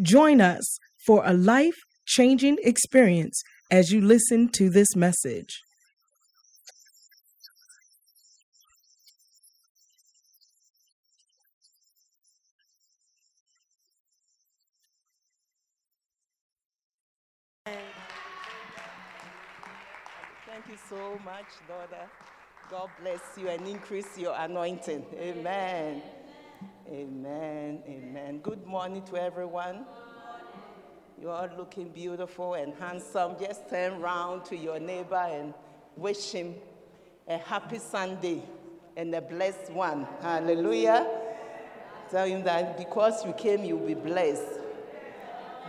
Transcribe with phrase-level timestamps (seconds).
[0.00, 5.60] Join us for a life-changing experience as you listen to this message.
[20.46, 22.08] Thank you so much, daughter.
[22.70, 25.04] God bless you and increase your anointing.
[25.18, 26.02] Amen.
[26.90, 27.82] Amen.
[27.86, 28.38] Amen.
[28.38, 29.84] Good morning to everyone.
[31.20, 33.36] You are looking beautiful and handsome.
[33.38, 35.52] Just turn round to your neighbor and
[35.98, 36.54] wish him
[37.26, 38.42] a happy Sunday
[38.96, 40.08] and a blessed one.
[40.22, 41.06] Hallelujah.
[42.10, 44.58] Tell him that because you came, you'll be blessed.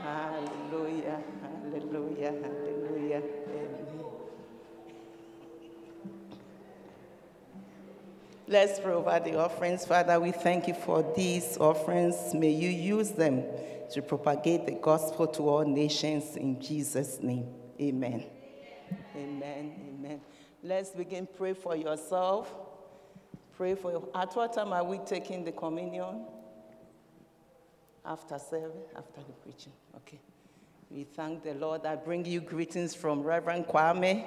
[0.02, 1.22] Hallelujah.
[1.42, 2.32] Hallelujah.
[2.32, 2.69] Hallelujah.
[8.50, 9.86] Let's over the offerings.
[9.86, 12.34] Father, we thank you for these offerings.
[12.34, 13.44] May you use them
[13.92, 17.46] to propagate the gospel to all nations in Jesus' name.
[17.80, 18.26] Amen.
[19.16, 19.76] Amen.
[19.94, 20.22] Amen.
[20.64, 22.52] Let's begin pray for yourself.
[23.56, 26.26] Pray for at what time are we taking the communion?
[28.04, 29.74] After service, after the preaching.
[29.98, 30.20] Okay.
[30.90, 31.86] We thank the Lord.
[31.86, 34.26] I bring you greetings from Reverend Kwame.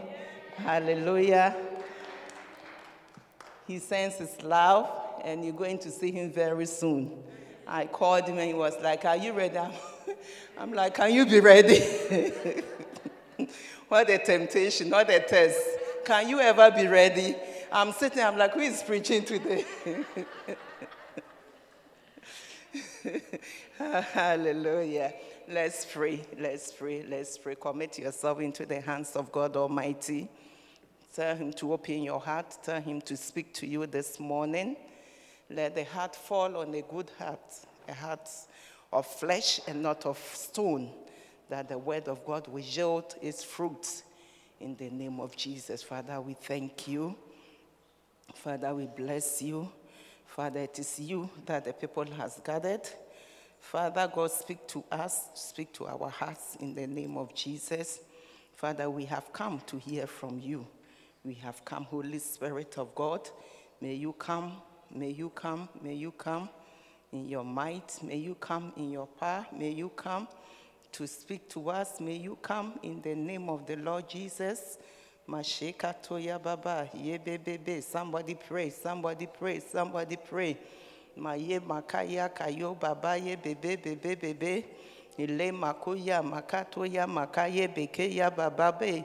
[0.58, 1.56] Hallelujah.
[3.72, 4.86] He sends his love,
[5.24, 7.10] and you're going to see him very soon.
[7.66, 9.58] I called him and he was like, Are you ready?
[10.58, 11.80] I'm, like, Can you be ready?
[13.88, 15.58] what a temptation, what a test.
[16.05, 17.34] Can you ever be ready?
[17.72, 19.64] I'm sitting, I'm like, Who is preaching today?
[24.12, 25.14] Hallelujah.
[25.48, 27.55] Let's pray, let's pray, let's pray.
[27.55, 30.28] Commit yourself into the hands of God Almighty.
[31.12, 32.56] Tell him to open your heart.
[32.62, 34.77] Tell him to speak to you this morning.
[35.50, 37.52] Let the heart fall on a good heart,
[37.86, 38.30] a heart
[38.90, 40.90] of flesh and not of stone,
[41.50, 44.02] that the word of God will yield its fruit
[44.58, 45.83] in the name of Jesus.
[45.83, 47.14] Father, we thank you.
[48.34, 49.70] Father, we bless you.
[50.27, 52.89] Father, it is you that the people has gathered.
[53.61, 58.00] Father, God, speak to us, speak to our hearts in the name of Jesus.
[58.56, 60.67] Father, we have come to hear from you.
[61.24, 63.28] We have come, Holy Spirit of God.
[63.80, 64.55] May you come,
[64.92, 66.48] may you come, may you come
[67.12, 67.96] in your might.
[68.02, 69.46] May you come in your power.
[69.56, 70.27] May you come
[70.90, 72.00] to speak to us.
[72.00, 74.78] May you come in the name of the Lord Jesus.
[75.28, 76.40] Masheka toya.
[77.84, 78.70] Somebody pray.
[78.70, 79.61] Somebody pray.
[79.61, 80.56] Somebody pray.
[81.16, 84.64] Maye makaya kayo baba ye bebe bebe bebe.
[85.16, 89.05] Ile makuya makatoya makaye beke ya baba be.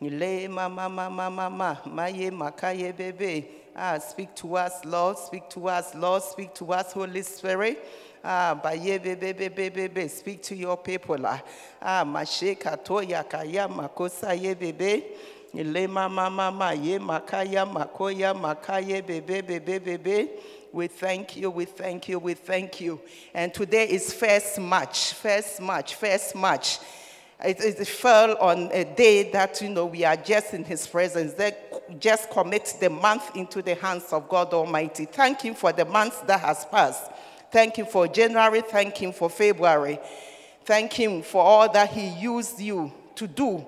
[0.00, 3.44] Ile mama mama mama maye makaye bebe.
[3.74, 5.18] Ah, speak to us, Lord.
[5.18, 6.22] Speak to us, Lord.
[6.22, 7.78] Speak to us, Holy Spirit.
[8.22, 10.08] Ah, baye bebe bebe bebe.
[10.08, 11.24] Speak to your people.
[11.26, 11.42] Ah,
[11.80, 15.02] ah masheka toya kaya makosa ye bebe.
[15.54, 20.28] Ile mama mama ye makaya makoya makaye bebe bebe bebe.
[20.72, 23.00] We thank you, we thank you, we thank you.
[23.32, 26.80] And today is first March, first March, first March.
[27.44, 31.34] It, it fell on a day that, you know, we are just in his presence.
[31.34, 35.04] That just commit the month into the hands of God Almighty.
[35.04, 37.10] Thank him for the months that has passed.
[37.50, 38.62] Thank him for January.
[38.62, 39.98] Thank him for February.
[40.64, 43.64] Thank him for all that he used you to do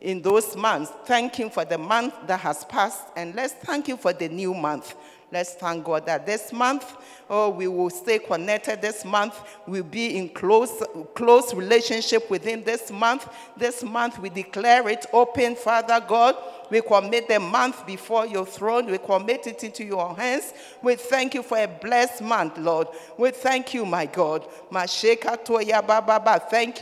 [0.00, 0.90] in those months.
[1.04, 3.04] Thank him for the month that has passed.
[3.14, 4.94] And let's thank him for the new month.
[5.32, 6.94] Let's thank God that this month,
[7.30, 8.82] oh, we will stay connected.
[8.82, 10.82] This month, we'll be in close,
[11.14, 12.62] close relationship with Him.
[12.62, 13.26] This month,
[13.56, 16.36] this month, we declare it open, Father God.
[16.70, 18.90] We commit the month before your throne.
[18.90, 20.52] We commit it into your hands.
[20.82, 22.88] We thank you for a blessed month, Lord.
[23.16, 24.46] We thank you, my God.
[24.70, 24.90] Thank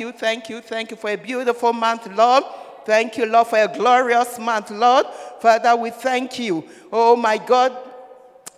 [0.01, 2.43] you, thank you, thank you for a beautiful month, Lord.
[2.85, 5.07] Thank you, Lord, for a glorious month, Lord.
[5.39, 6.65] Father, we thank you.
[6.91, 7.77] Oh, my God,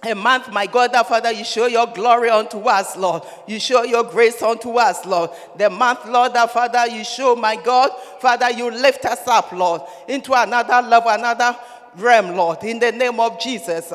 [0.05, 3.23] a month, my God, our Father, you show your glory unto us, Lord.
[3.47, 5.31] You show your grace unto us, Lord.
[5.57, 9.83] The month, Lord, our Father, you show, my God, Father, you lift us up, Lord,
[10.09, 11.57] into another level, another
[11.97, 13.93] realm, Lord, in the name of Jesus.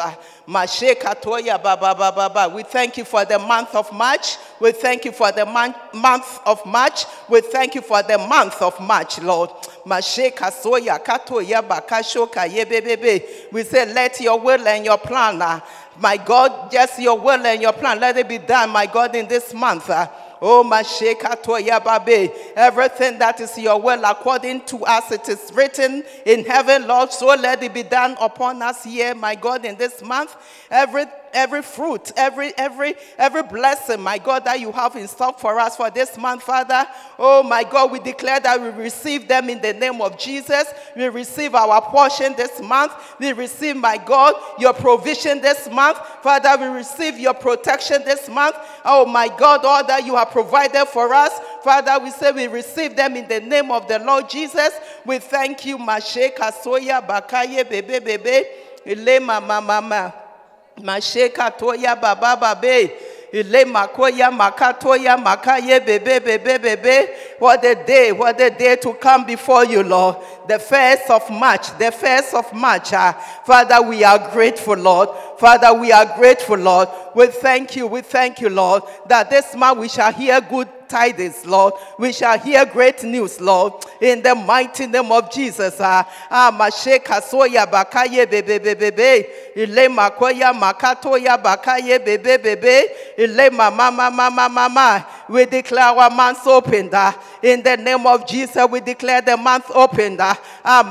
[0.48, 2.52] Baba.
[2.54, 4.38] We thank you for the month of March.
[4.60, 7.06] We thank you for the mon- month of March.
[7.28, 9.50] We thank you for the month of March, Lord.
[9.86, 10.02] We
[13.64, 15.60] say, let your will and your plan, uh,
[16.00, 19.28] my God, just your will and your plan, let it be done, my God, in
[19.28, 19.90] this month.
[20.40, 22.32] Oh, Masheka Toya Babe.
[22.56, 27.12] Everything that is your will according to us, it is written in heaven, Lord.
[27.12, 30.36] So let it be done upon us here, my God, in this month.
[30.70, 35.58] Every every fruit, every every every blessing, my God, that you have in stock for
[35.60, 36.86] us for this month, Father.
[37.18, 40.66] Oh my God, we declare that we receive them in the name of Jesus.
[40.96, 42.92] We receive our portion this month.
[43.18, 46.00] We receive, my God, your provision this month.
[46.22, 48.58] Father, we receive your protection this month.
[48.84, 51.32] Oh my God, all that you have provided for us.
[51.64, 54.72] Father, we say we receive them in the name of the Lord Jesus.
[55.06, 58.44] We thank you, Mashe Kasoya Bakaye Bebe Bebe.
[58.86, 60.27] Ile Mama Mama.
[60.82, 62.92] Masheka toya baba babe.
[63.34, 67.10] Ile makoya makatoya makaye bebe bebe bebe.
[67.40, 70.16] What a day, what a day to come before you, Lord.
[70.48, 72.94] The first of March, the first of March.
[72.94, 73.12] ah.
[73.46, 75.10] Father, we are grateful, Lord.
[75.38, 76.90] Father, we are grateful, Lord.
[77.16, 81.46] We thank you, we thank you, Lord, that this month we shall hear good tidings,
[81.46, 81.74] Lord.
[82.00, 85.78] We shall hear great news, Lord, in the mighty name of Jesus.
[85.80, 86.52] Ah, ah.
[95.30, 96.90] We declare our months opened.
[96.94, 97.14] ah.
[97.48, 100.18] In the name of Jesus, we declare the month opened.
[100.20, 100.38] ah.
[100.66, 100.84] Ah.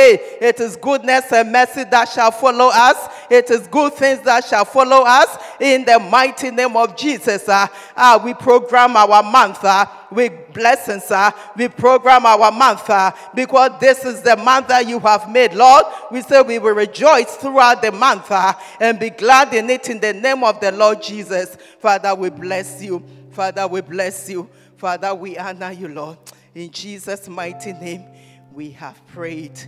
[0.00, 2.96] It is goodness and mercy that shall follow us.
[3.30, 5.38] It is good things that shall follow us.
[5.60, 7.44] In the mighty name of Jesus.
[7.48, 8.20] ah.
[8.24, 9.62] We program our month
[10.10, 11.04] with blessings.
[11.12, 11.52] ah.
[11.56, 15.84] We program our month ah, because this is the month that you have made, Lord.
[16.10, 20.00] We say we will rejoice throughout the month ah, and be glad in it in
[20.00, 21.56] the name of the Lord Jesus.
[21.78, 23.00] Father, we bless you.
[23.30, 24.48] Father, we bless you.
[24.76, 26.18] Father, we honor you, Lord.
[26.54, 28.04] In Jesus' mighty name,
[28.52, 29.58] we have prayed.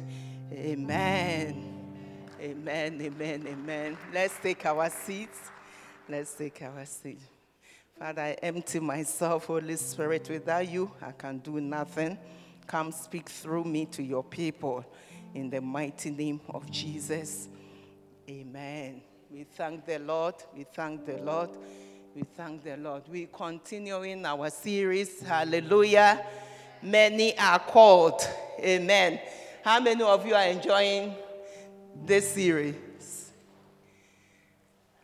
[0.52, 1.72] Amen.
[2.40, 3.98] Amen, amen, amen.
[4.12, 5.50] Let's take our seats.
[6.08, 7.24] Let's take our seats.
[7.98, 10.28] Father, I empty myself, Holy Spirit.
[10.28, 12.18] Without you, I can do nothing.
[12.66, 14.84] Come speak through me to your people.
[15.34, 17.48] In the mighty name of Jesus.
[18.28, 19.02] Amen.
[19.30, 20.34] We thank the Lord.
[20.54, 21.50] We thank the Lord.
[22.16, 23.02] We thank the Lord.
[23.10, 25.20] We continue in our series.
[25.20, 26.24] Hallelujah.
[26.80, 28.26] Many are called.
[28.58, 29.20] Amen.
[29.62, 31.14] How many of you are enjoying
[32.06, 33.30] this series?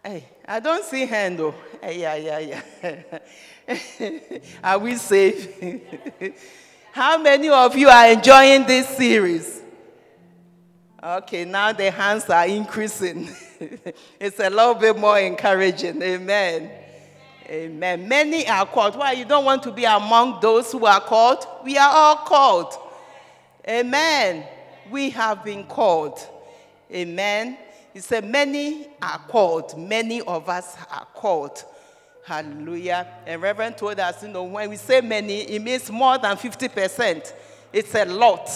[0.03, 1.55] Hey, I don't see hand though.
[1.82, 4.38] Hey, yeah, yeah, yeah.
[4.65, 5.62] are we safe?
[6.93, 9.61] How many of you are enjoying this series?
[11.05, 13.29] Okay, now the hands are increasing.
[14.19, 16.00] it's a little bit more encouraging.
[16.00, 16.70] Amen.
[17.53, 18.09] Amen.
[18.09, 18.97] Many are called.
[18.97, 19.13] Why?
[19.13, 21.47] You don't want to be among those who are called?
[21.63, 22.73] We are all called.
[23.69, 24.47] Amen.
[24.91, 26.19] We have been called.
[26.91, 27.59] Amen.
[27.93, 29.77] He said, Many are called.
[29.79, 31.63] Many of us are called.
[32.25, 33.07] Hallelujah.
[33.27, 37.33] And Reverend told us, you know, when we say many, it means more than 50%.
[37.71, 38.49] It's a lot.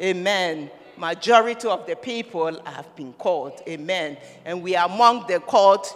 [0.00, 0.70] Amen.
[0.96, 3.60] Majority of the people have been called.
[3.66, 4.16] Amen.
[4.44, 5.86] And we are among the called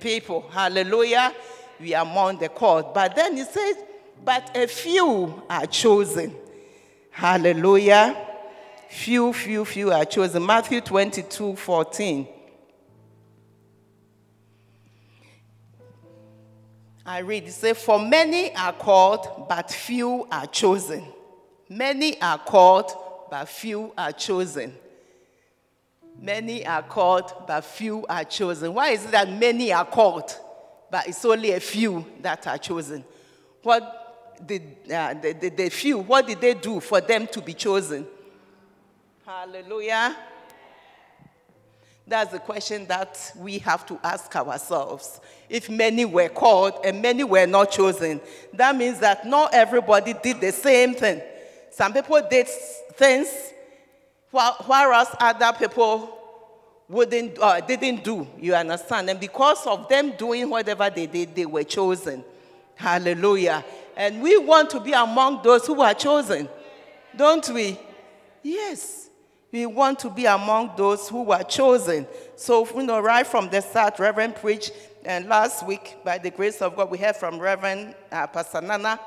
[0.00, 0.48] people.
[0.50, 1.32] Hallelujah.
[1.80, 2.92] We are among the called.
[2.92, 3.76] But then he says,
[4.24, 6.34] but a few are chosen.
[7.10, 8.16] Hallelujah.
[8.88, 10.44] Few, few, few are chosen.
[10.44, 12.28] Matthew 22 14.
[17.04, 21.04] I read, it says, For many are called, but few are chosen.
[21.68, 22.92] Many are called,
[23.30, 24.74] but few are chosen.
[26.20, 28.74] Many are called, but few are chosen.
[28.74, 30.38] Why is it that many are called,
[30.90, 33.04] but it's only a few that are chosen?
[33.62, 37.54] What did uh, the, the, the few, what did they do for them to be
[37.54, 38.06] chosen?
[39.26, 40.16] Hallelujah.
[42.06, 45.20] That's the question that we have to ask ourselves.
[45.48, 48.20] If many were called and many were not chosen,
[48.54, 51.20] that means that not everybody did the same thing.
[51.70, 52.48] Some people did
[52.94, 53.28] things
[54.30, 56.17] whereas other people
[56.88, 58.26] wouldn't, uh, didn't do.
[58.38, 59.10] You understand?
[59.10, 62.24] And because of them doing whatever they did, they were chosen.
[62.74, 63.64] Hallelujah.
[63.96, 66.48] And we want to be among those who are chosen,
[67.16, 67.78] don't we?
[68.42, 69.10] Yes.
[69.50, 72.06] We want to be among those who were chosen.
[72.36, 74.72] So, you know, right from the start, Reverend preached,
[75.04, 79.00] and last week, by the grace of God, we heard from Reverend uh, Pastor Nana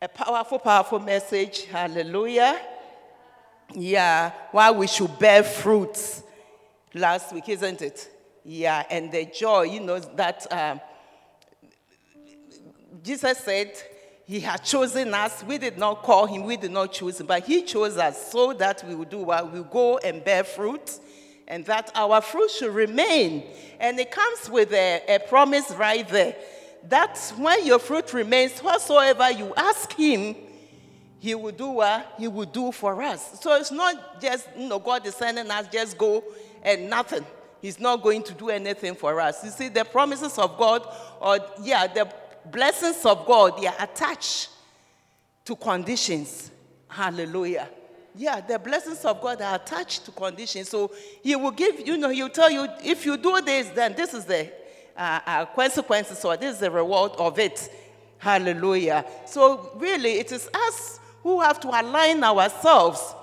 [0.00, 1.64] a powerful, powerful message.
[1.64, 2.60] Hallelujah.
[3.74, 6.22] Yeah, why we should bear fruits
[6.94, 8.10] last week, isn't it?
[8.44, 10.80] Yeah, and the joy, you know, that um,
[13.02, 13.72] Jesus said
[14.26, 15.42] he had chosen us.
[15.42, 18.52] We did not call him, we did not choose him, but he chose us so
[18.54, 19.52] that we would do what?
[19.52, 20.98] We go and bear fruit
[21.46, 23.44] and that our fruit should remain.
[23.80, 26.36] And it comes with a, a promise right there
[26.88, 30.36] that when your fruit remains, whatsoever you ask him,
[31.18, 33.40] he will do what he will do for us.
[33.40, 36.22] So it's not just, you know, God is sending us, just go
[36.62, 37.24] and nothing.
[37.60, 39.44] He's not going to do anything for us.
[39.44, 40.86] You see, the promises of God,
[41.20, 42.08] or yeah, the
[42.50, 44.50] blessings of God, they are attached
[45.44, 46.50] to conditions.
[46.88, 47.68] Hallelujah.
[48.14, 50.68] Yeah, the blessings of God are attached to conditions.
[50.68, 50.90] So
[51.22, 54.24] He will give, you know, He'll tell you, if you do this, then this is
[54.24, 54.50] the
[54.96, 57.70] uh, uh, consequences, or this is the reward of it.
[58.18, 59.04] Hallelujah.
[59.26, 63.14] So really, it is us who have to align ourselves,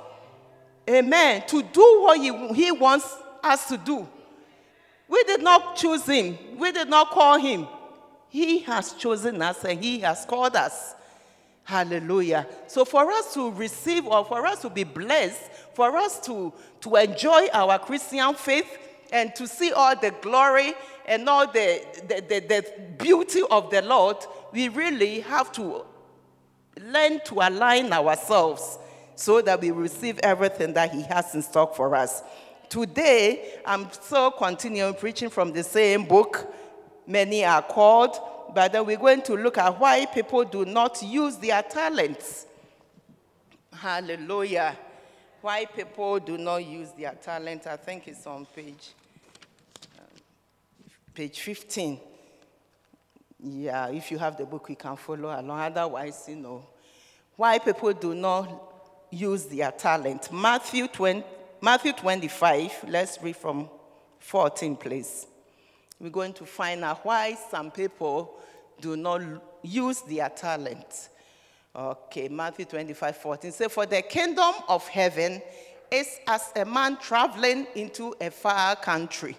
[0.90, 4.08] amen, to do what He, he wants us to do.
[5.08, 7.68] We did not choose Him, we did not call Him.
[8.30, 10.96] He has chosen us and He has called us.
[11.64, 12.48] Hallelujah.
[12.68, 16.96] So, for us to receive or for us to be blessed, for us to, to
[16.96, 18.68] enjoy our Christian faith
[19.12, 20.74] and to see all the glory
[21.08, 22.66] and all the, the, the, the
[22.98, 24.18] beauty of the Lord,
[24.52, 25.86] we really have to
[26.80, 28.78] learn to align ourselves
[29.16, 32.22] so that we receive everything that He has in stock for us.
[32.70, 36.54] Today, I'm still continuing preaching from the same book,
[37.08, 38.18] Many Are Called,
[38.54, 42.46] but then we're going to look at why people do not use their talents.
[43.74, 44.78] Hallelujah.
[45.42, 47.68] Why people do not use their talent.
[47.68, 48.94] I think it's on page,
[49.98, 50.20] uh,
[51.14, 52.00] page 15.
[53.44, 55.60] Yeah, if you have the book, you can follow along.
[55.60, 56.66] Otherwise, you know,
[57.36, 58.50] why people do not
[59.12, 60.32] use their talent.
[60.32, 61.24] Matthew 20,
[61.66, 63.68] Matthew 25, let's read from
[64.20, 65.26] 14, please.
[66.00, 68.36] We're going to find out why some people
[68.80, 69.24] do not
[69.64, 71.10] use their talent.
[71.76, 73.52] Okay, Matthew 25, 14.
[73.52, 75.42] Say, For the kingdom of heaven
[75.90, 79.36] is as a man traveling into a far country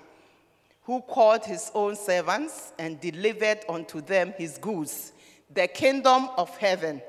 [0.83, 5.12] who called his own servants and delivered unto them his goods.
[5.54, 7.02] The kingdom of heaven.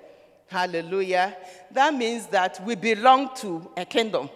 [0.45, 1.35] Hallelujah.
[1.71, 4.29] That means that we belong to a kingdom.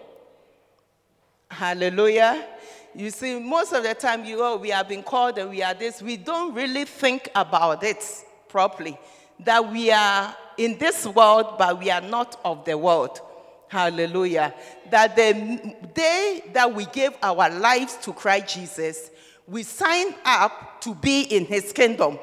[1.52, 2.46] Hallelujah.
[2.94, 5.74] You see, most of the time, you oh, we have been called and we are
[5.74, 6.00] this.
[6.00, 8.02] We don't really think about it
[8.48, 8.98] properly.
[9.40, 13.20] That we are in this world, but we are not of the world.
[13.68, 14.54] Hallelujah.
[14.90, 19.10] That the day that we gave our lives to Christ Jesus,
[19.46, 22.18] we signed up to be in his kingdom.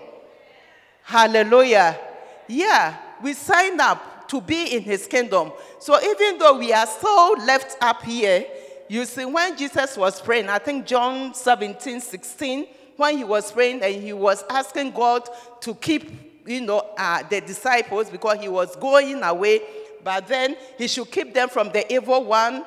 [1.03, 1.99] Hallelujah.
[2.47, 5.51] Yeah, we signed up to be in his kingdom.
[5.77, 8.45] So even though we are so left up here,
[8.89, 12.65] you see, when Jesus was praying, I think John 17, 16,
[12.97, 15.29] when he was praying and he was asking God
[15.61, 19.61] to keep, you know, uh, the disciples because he was going away,
[20.03, 22.65] but then he should keep them from the evil one.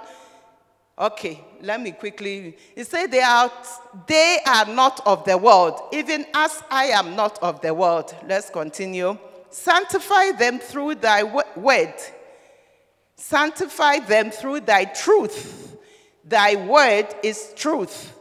[0.96, 2.56] Okay, let me quickly.
[2.76, 3.50] He said, they are,
[4.06, 8.14] they are not of the world, even as I am not of the world.
[8.28, 9.18] Let's continue.
[9.50, 11.94] Sanctify them through thy word.
[13.16, 15.71] Sanctify them through thy truth.
[16.24, 18.12] Thy word is truth.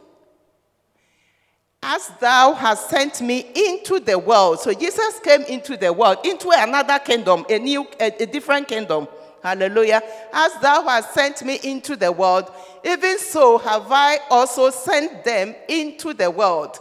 [1.82, 4.60] As thou hast sent me into the world.
[4.60, 9.08] So Jesus came into the world, into another kingdom, a new, a, a different kingdom.
[9.42, 10.00] Hallelujah.
[10.32, 12.50] As thou hast sent me into the world,
[12.84, 16.78] even so have I also sent them into the world.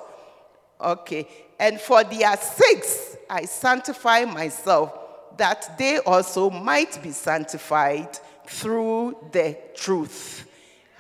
[0.79, 1.27] Okay.
[1.59, 4.93] And for their sakes I sanctify myself,
[5.37, 10.47] that they also might be sanctified through the truth.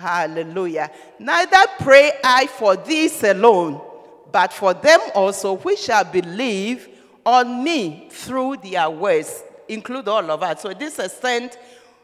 [0.01, 0.89] Hallelujah.
[1.19, 3.79] Neither pray I for these alone,
[4.31, 6.89] but for them also which shall believe
[7.23, 9.43] on me through their words.
[9.67, 10.61] Include all of us.
[10.61, 11.55] So this extend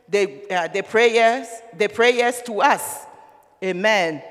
[0.08, 3.06] the, uh, the prayers, the prayers to us.
[3.64, 4.22] Amen.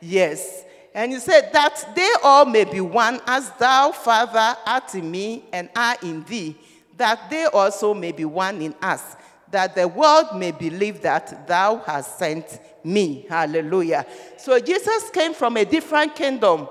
[0.00, 0.64] Yes.
[0.92, 5.44] And he said that they all may be one as thou, Father, art in me
[5.52, 6.56] and I in thee,
[6.96, 9.14] that they also may be one in us
[9.54, 13.24] that the world may believe that thou hast sent me.
[13.28, 14.04] Hallelujah.
[14.36, 16.66] So Jesus came from a different kingdom.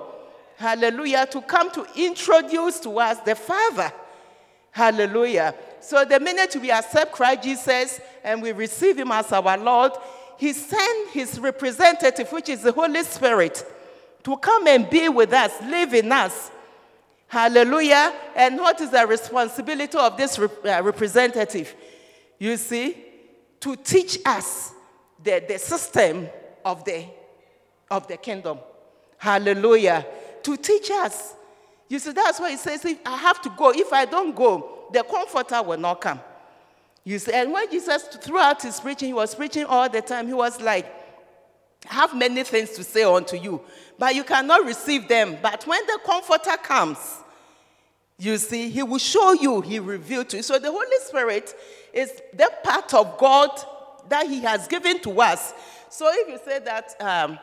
[0.56, 1.26] Hallelujah.
[1.32, 3.90] To come to introduce to us the Father.
[4.70, 5.54] Hallelujah.
[5.80, 9.92] So the minute we accept Christ Jesus and we receive him as our Lord,
[10.36, 13.64] he sent his representative, which is the Holy Spirit,
[14.24, 16.50] to come and be with us, live in us.
[17.28, 18.12] Hallelujah.
[18.36, 21.74] And what is the responsibility of this rep- uh, representative?
[22.44, 22.94] You see,
[23.60, 24.74] to teach us
[25.22, 26.28] the, the system
[26.62, 27.06] of the,
[27.90, 28.58] of the kingdom.
[29.16, 30.04] Hallelujah.
[30.42, 31.32] To teach us.
[31.88, 33.70] You see, that's why he says, if I have to go.
[33.70, 36.20] If I don't go, the comforter will not come.
[37.02, 40.34] You see, and when Jesus, throughout his preaching, he was preaching all the time, he
[40.34, 40.84] was like,
[41.90, 43.62] I have many things to say unto you,
[43.98, 45.38] but you cannot receive them.
[45.40, 46.98] But when the comforter comes,
[48.18, 50.42] you see, he will show you, he revealed to you.
[50.42, 51.54] So the Holy Spirit
[51.94, 53.50] is the part of God
[54.08, 55.54] that he has given to us.
[55.88, 57.38] So if you say that, um,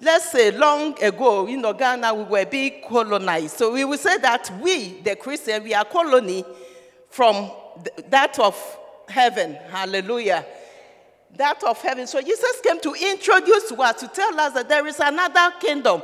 [0.00, 3.56] let's say long ago, in Ghana, we were being colonized.
[3.56, 6.44] So we will say that we, the Christian, we are colony
[7.10, 7.50] from
[8.08, 8.56] that of
[9.08, 9.54] heaven.
[9.70, 10.46] Hallelujah.
[11.36, 12.06] That of heaven.
[12.06, 16.02] So Jesus came to introduce to us, to tell us that there is another kingdom.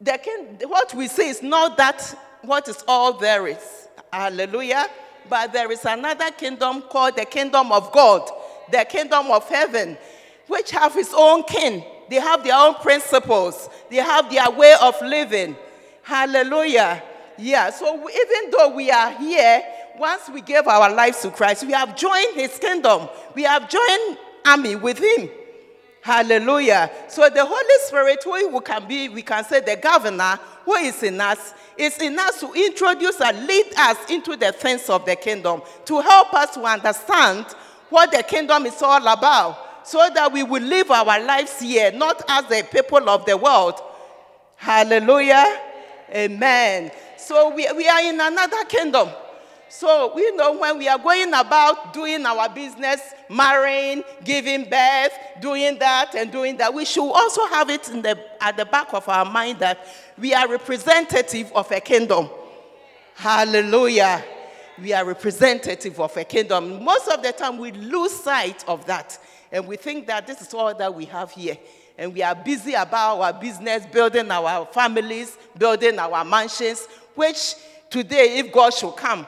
[0.00, 3.88] The king, what we say is not that what is all there is.
[4.12, 4.86] Hallelujah.
[5.28, 8.30] But there is another kingdom called the kingdom of God,
[8.70, 9.96] the kingdom of heaven,
[10.46, 11.84] which have its own king.
[12.08, 13.68] They have their own principles.
[13.90, 15.56] They have their way of living.
[16.02, 17.02] Hallelujah.
[17.38, 19.62] Yeah, so even though we are here,
[19.98, 23.08] once we gave our lives to Christ, we have joined his kingdom.
[23.34, 25.30] We have joined army with him.
[26.00, 26.90] Hallelujah.
[27.08, 31.20] So the Holy Spirit, who can be, we can say the governor, who is in
[31.20, 35.62] us, is in us to introduce and lead us into the things of the kingdom,
[35.84, 37.46] to help us to understand
[37.88, 42.20] what the kingdom is all about, so that we will live our lives here, not
[42.28, 43.80] as the people of the world.
[44.56, 45.60] Hallelujah.
[46.12, 46.90] Amen.
[47.16, 49.08] So we, we are in another kingdom.
[49.68, 55.78] So, we know, when we are going about doing our business, marrying, giving birth, doing
[55.80, 59.24] that and doing that, we should also have it the, at the back of our
[59.24, 62.30] mind that we are representative of a kingdom.
[63.16, 64.22] Hallelujah.
[64.80, 66.84] We are representative of a kingdom.
[66.84, 69.18] Most of the time, we lose sight of that.
[69.50, 71.58] And we think that this is all that we have here.
[71.98, 77.54] And we are busy about our business, building our families, building our mansions, which
[77.90, 79.26] today, if God should come,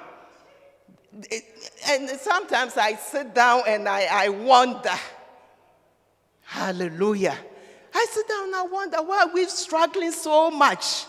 [1.13, 4.93] and sometimes I sit down and I, I wonder,
[6.43, 7.37] hallelujah.
[7.95, 11.07] I sit down and I wonder, why are we struggling so much?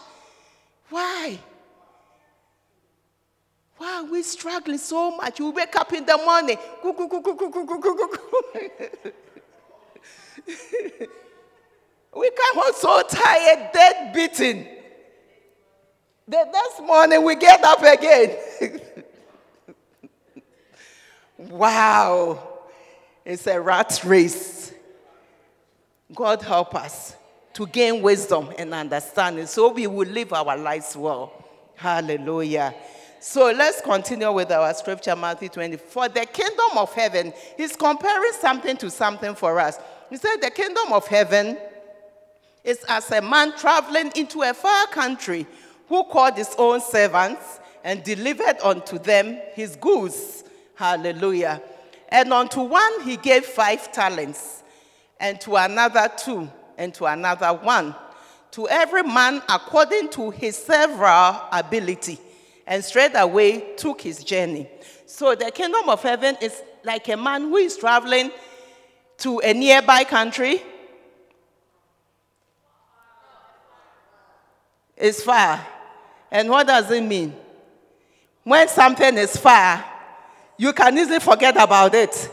[0.89, 1.38] Why?
[3.77, 5.39] Why are we struggling so much?
[5.39, 6.57] We wake up in the morning.
[12.13, 14.67] we come home so tired, dead beaten.
[16.27, 18.38] The next morning we get up again.
[21.39, 22.60] Wow.
[23.23, 24.73] It's a rat race.
[26.13, 27.15] God help us
[27.54, 31.32] to gain wisdom and understanding so we will live our lives well.
[31.75, 32.75] Hallelujah.
[33.21, 35.78] So let's continue with our scripture, Matthew 20.
[35.78, 39.78] For the kingdom of heaven, he's comparing something to something for us.
[40.10, 41.58] He said, The kingdom of heaven
[42.63, 45.45] is as a man traveling into a far country
[45.88, 50.43] who called his own servants and delivered unto them his goods.
[50.79, 51.61] Hallelujah.
[52.07, 54.63] And unto one he gave five talents,
[55.19, 57.93] and to another two, and to another one.
[58.51, 62.17] To every man according to his several ability,
[62.65, 64.69] and straightway took his journey.
[65.05, 68.31] So the kingdom of heaven is like a man who is traveling
[69.17, 70.61] to a nearby country.
[74.95, 75.59] It's far.
[76.31, 77.35] And what does it mean?
[78.45, 79.83] When something is far,
[80.59, 82.29] you can easily forget about it.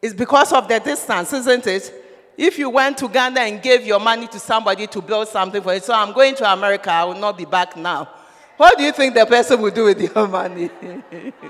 [0.00, 1.92] It's because of the distance, isn't it?
[2.38, 5.74] If you went to Ghana and gave your money to somebody to build something for
[5.74, 8.08] you, so I'm going to America, I will not be back now.
[8.56, 10.70] What do you think the person will do with your money?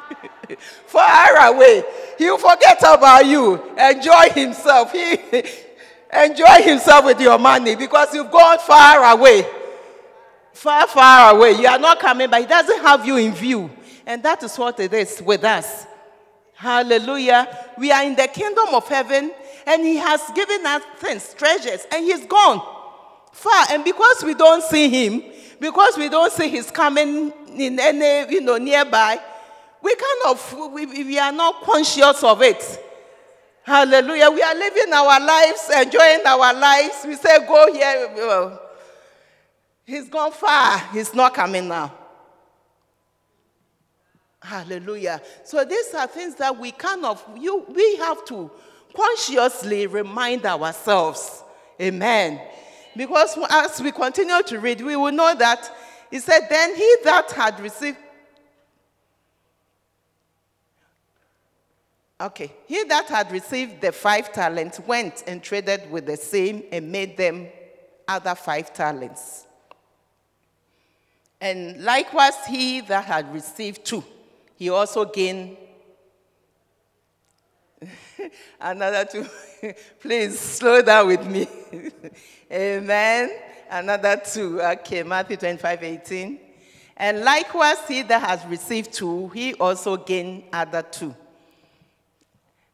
[0.86, 1.84] Far away.
[2.16, 4.90] He'll forget about you, enjoy himself.
[4.90, 5.18] He
[6.12, 9.46] enjoy himself with your money because you've gone far away.
[10.54, 11.52] Far, far away.
[11.60, 13.70] You are not coming, but he doesn't have you in view.
[14.06, 15.86] And that is what it is with us.
[16.54, 17.48] Hallelujah.
[17.78, 19.32] We are in the kingdom of heaven,
[19.66, 22.60] and He has given us things, treasures, and He's gone
[23.32, 23.66] far.
[23.70, 25.24] And because we don't see Him,
[25.60, 29.18] because we don't see His coming in any, you know, nearby,
[29.82, 32.80] we kind of, we, we are not conscious of it.
[33.64, 34.30] Hallelujah.
[34.30, 37.04] We are living our lives, enjoying our lives.
[37.06, 38.58] We say, go here.
[39.84, 40.78] He's gone far.
[40.92, 41.92] He's not coming now.
[44.42, 45.22] Hallelujah.
[45.44, 48.50] So these are things that we kind of you we have to
[48.94, 51.42] consciously remind ourselves.
[51.80, 52.40] Amen.
[52.96, 55.70] Because as we continue to read, we will know that
[56.10, 57.96] he said, Then he that had received
[62.20, 62.52] Okay.
[62.68, 67.16] He that had received the five talents went and traded with the same and made
[67.16, 67.48] them
[68.06, 69.44] other five talents.
[71.40, 74.04] And likewise, he that had received two,
[74.62, 75.56] he also gained
[78.60, 79.26] another two.
[80.00, 81.48] Please slow down with me.
[82.52, 83.32] Amen.
[83.68, 84.62] Another two.
[84.62, 86.40] Okay, Matthew 25, 18.
[86.96, 91.12] And likewise, he that has received two, he also gained other two.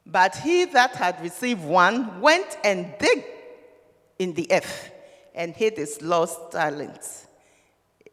[0.05, 3.25] But he that had received one went and digged
[4.19, 4.91] in the earth
[5.35, 7.01] and hid his lost talent.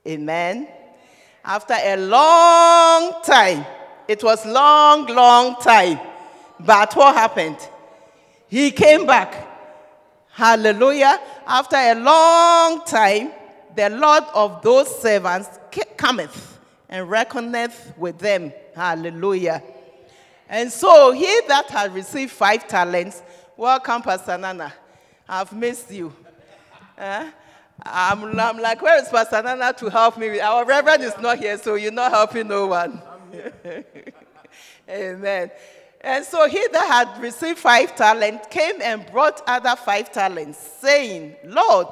[0.08, 0.70] Amen.
[1.46, 3.66] After a long time,
[4.08, 6.00] it was long, long time.
[6.60, 7.58] But what happened?
[8.48, 9.48] He came back.
[10.32, 11.20] Hallelujah.
[11.46, 13.32] After a long time,
[13.76, 15.50] the Lord of those servants
[15.96, 16.58] cometh
[16.90, 18.52] and reckoneth with them.
[18.76, 19.62] Hallelujah.
[20.50, 23.22] And so he that had received five talents,
[23.56, 24.74] welcome, Pastor Nana.
[25.28, 26.14] I've missed you.
[26.98, 27.30] Uh,
[27.84, 30.40] I'm, I'm, like, where is Pastor Nana to help me?
[30.40, 33.02] Our reverend is not here, so you're not helping no one.
[34.90, 35.52] Amen.
[36.02, 41.36] And so he that had received five talents came and brought other five talents, saying,
[41.44, 41.88] Lord,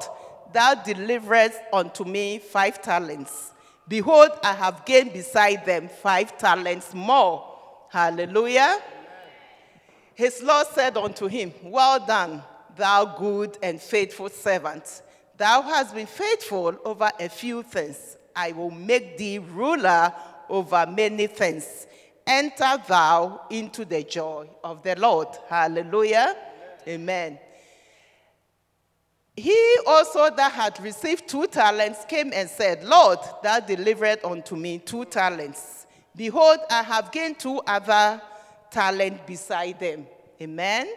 [0.52, 3.52] thou deliverest unto me five talents.
[3.86, 7.44] Behold, I have gained beside them five talents more.
[7.90, 8.80] Hallelujah.
[10.14, 12.42] His Lord said unto him, Well done,
[12.76, 15.02] thou good and faithful servant.
[15.36, 18.16] Thou hast been faithful over a few things.
[18.36, 20.12] I will make thee ruler
[20.48, 21.86] over many things.
[22.26, 25.28] Enter thou into the joy of the Lord.
[25.48, 26.36] Hallelujah.
[26.86, 27.32] Amen.
[27.32, 27.38] Amen.
[29.36, 34.78] He also that had received two talents came and said, Lord, thou delivered unto me
[34.78, 35.86] two talents.
[36.14, 38.22] Behold, I have gained two other
[38.70, 40.06] talents beside them.
[40.40, 40.88] Amen.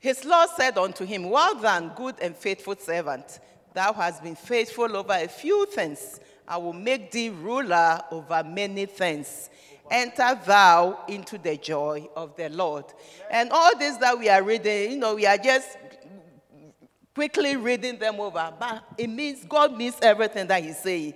[0.00, 3.38] His Lord said unto him, Well done, good and faithful servant.
[3.74, 6.18] Thou hast been faithful over a few things.
[6.48, 9.50] I will make thee ruler over many things.
[9.90, 12.86] Enter thou into the joy of the Lord.
[13.30, 15.76] And all this that we are reading, you know, we are just
[17.14, 18.52] quickly reading them over.
[18.58, 21.14] But it means God means everything that He's saying.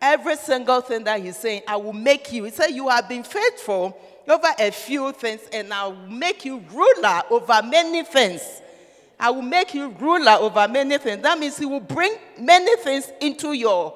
[0.00, 2.44] Every single thing that he's saying, I will make you.
[2.44, 6.62] He said, You have been faithful over a few things, and I will make you
[6.72, 8.42] ruler over many things.
[9.18, 11.22] I will make you ruler over many things.
[11.22, 13.94] That means he will bring many things into your,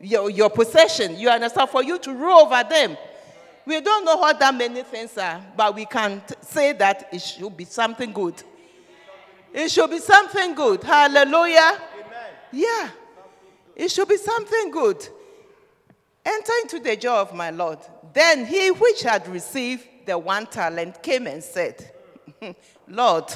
[0.00, 1.18] your, your possession.
[1.18, 1.70] You understand?
[1.70, 2.96] For you to rule over them.
[3.66, 7.20] We don't know what that many things are, but we can t- say that it
[7.20, 8.42] should be something good.
[9.52, 10.82] It should be something good.
[10.82, 11.78] Hallelujah.
[11.94, 12.30] Amen.
[12.52, 12.90] Yeah.
[13.74, 15.08] It should be something good.
[16.24, 17.78] Enter into the joy of my Lord.
[18.12, 21.92] Then he which had received the one talent came and said,
[22.88, 23.32] Lord,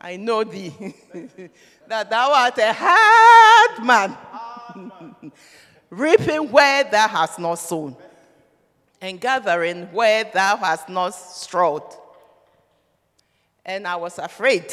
[0.00, 0.72] I know thee,
[1.86, 5.32] that thou art a hard man,
[5.90, 7.96] reaping where thou hast not sown,
[9.00, 11.84] and gathering where thou hast not strawed.
[13.64, 14.72] And I was afraid.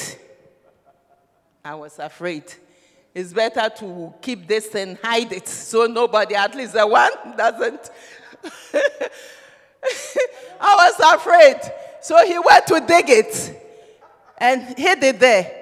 [1.63, 2.43] I was afraid
[3.13, 7.89] it's better to keep this and hide it so nobody, at least the one, doesn't.
[10.59, 11.57] I was afraid.
[12.01, 13.61] So he went to dig it
[14.37, 15.57] and hid it there.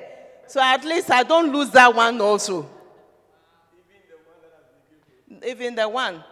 [0.47, 2.67] So at least I don't lose that one also.
[5.45, 6.23] Even the one.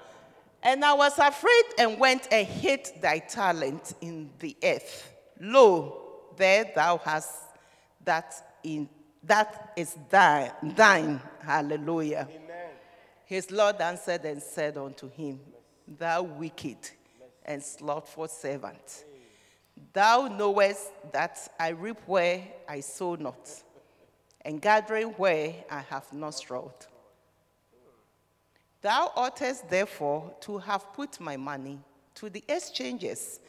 [0.64, 5.14] And I was afraid and went and hid thy talent in the earth.
[5.40, 6.02] Lo,
[6.36, 7.32] there thou hast
[8.04, 8.34] that
[8.64, 8.90] in
[9.24, 10.52] that is thine.
[10.64, 11.22] thine.
[11.42, 12.28] Hallelujah.
[12.30, 12.70] Amen.
[13.26, 15.40] His Lord answered and said unto him,
[15.88, 16.78] Thou wicked
[17.46, 19.06] and slothful servant,
[19.94, 23.50] thou knowest that I reap where I sow not,
[24.42, 26.74] and gathering where I have not strawed.
[28.82, 31.80] Thou oughtest therefore to have put my money
[32.16, 33.40] to the exchanges,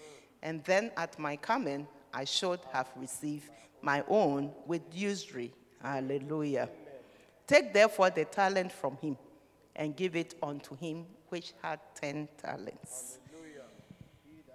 [0.43, 3.51] and then at my coming I should have received
[3.83, 5.53] my own with usury.
[5.83, 6.69] Hallelujah.
[7.47, 9.17] Take therefore the talent from him
[9.75, 13.19] and give it unto him which had ten talents.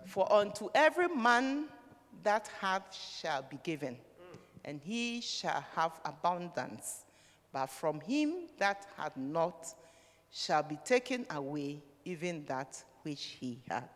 [0.06, 1.66] For unto every man
[2.24, 3.98] that hath shall be given,
[4.66, 7.06] and he shall have abundance.
[7.52, 9.68] But from him that hath not
[10.32, 13.90] shall be taken away even that which he had.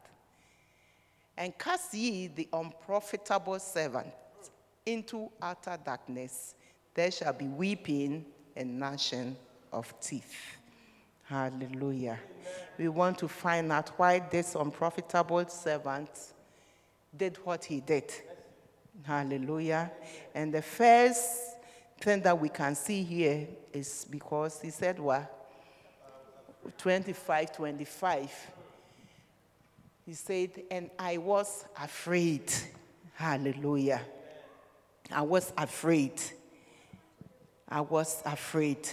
[1.37, 4.13] And cast ye the unprofitable servant
[4.85, 6.55] into utter darkness
[6.93, 9.35] there shall be weeping and gnashing
[9.71, 10.57] of teeth.
[11.27, 12.19] Hallelujah.
[12.77, 16.09] We want to find out why this unprofitable servant
[17.15, 18.13] did what he did.
[19.03, 19.91] Hallelujah.
[20.33, 21.57] And the first
[21.99, 25.33] thing that we can see here is because he said what?
[26.77, 28.31] 25, 25.
[30.05, 32.49] He said, and I was afraid.
[33.15, 34.01] Hallelujah.
[35.11, 36.21] I was afraid.
[37.67, 38.87] I was afraid.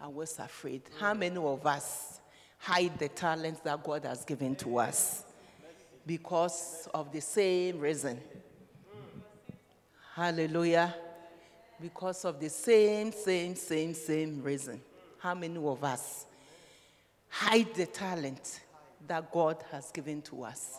[0.00, 0.82] I was afraid.
[0.98, 2.20] How many of us
[2.58, 5.24] hide the talents that God has given to us?
[6.06, 8.18] Because of the same reason.
[10.14, 10.94] Hallelujah.
[11.80, 14.80] Because of the same, same, same, same reason.
[15.18, 16.24] How many of us
[17.28, 18.60] hide the talent
[19.06, 20.78] that God has given to us?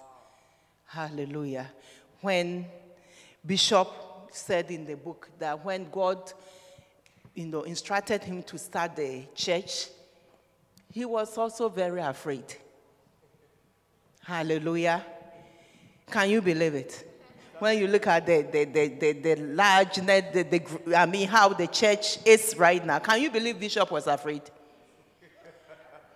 [0.86, 1.68] Hallelujah.
[2.22, 2.66] When
[3.46, 3.88] Bishop
[4.32, 6.34] said in the book that when God
[7.34, 9.88] you know, instructed him to start the church,
[10.92, 12.44] he was also very afraid.
[14.24, 15.06] Hallelujah.
[16.10, 17.08] Can you believe it?
[17.60, 21.50] When you look at the, the, the, the, the largeness, the, the, I mean, how
[21.50, 24.42] the church is right now, can you believe Bishop was afraid?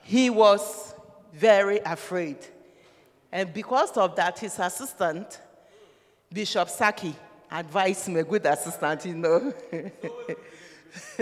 [0.03, 0.93] He was
[1.33, 2.37] very afraid.
[3.31, 5.39] And because of that, his assistant,
[6.31, 7.15] Bishop Saki,
[7.51, 9.53] advised him, a good assistant, you know.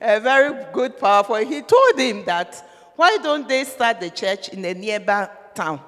[0.00, 1.36] a very good, powerful.
[1.36, 2.62] He told him that
[2.96, 5.80] why don't they start the church in a nearby town,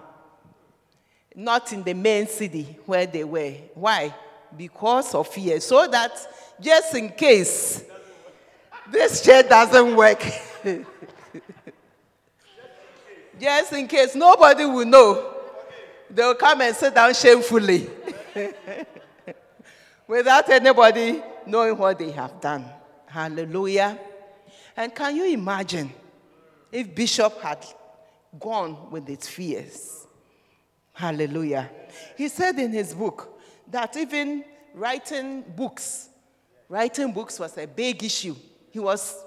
[1.35, 3.55] not in the main city where they were?
[3.75, 4.15] Why?
[4.57, 5.59] Because of fear.
[5.61, 6.13] So that
[6.61, 7.83] just in case
[8.91, 10.23] this church doesn't work,
[13.41, 15.35] just in case nobody will know,
[16.11, 17.89] they'll come and sit down shamefully
[20.07, 22.65] without anybody knowing what they have done.
[23.09, 23.99] Hallelujah.
[24.77, 25.93] And can you imagine
[26.71, 27.65] if Bishop had
[28.39, 30.07] gone with his fears?
[30.93, 31.71] Hallelujah.
[32.17, 33.41] He said in his book
[33.71, 34.45] that even
[34.75, 36.09] writing books,
[36.69, 38.37] writing books was a big issue.
[38.71, 39.25] He was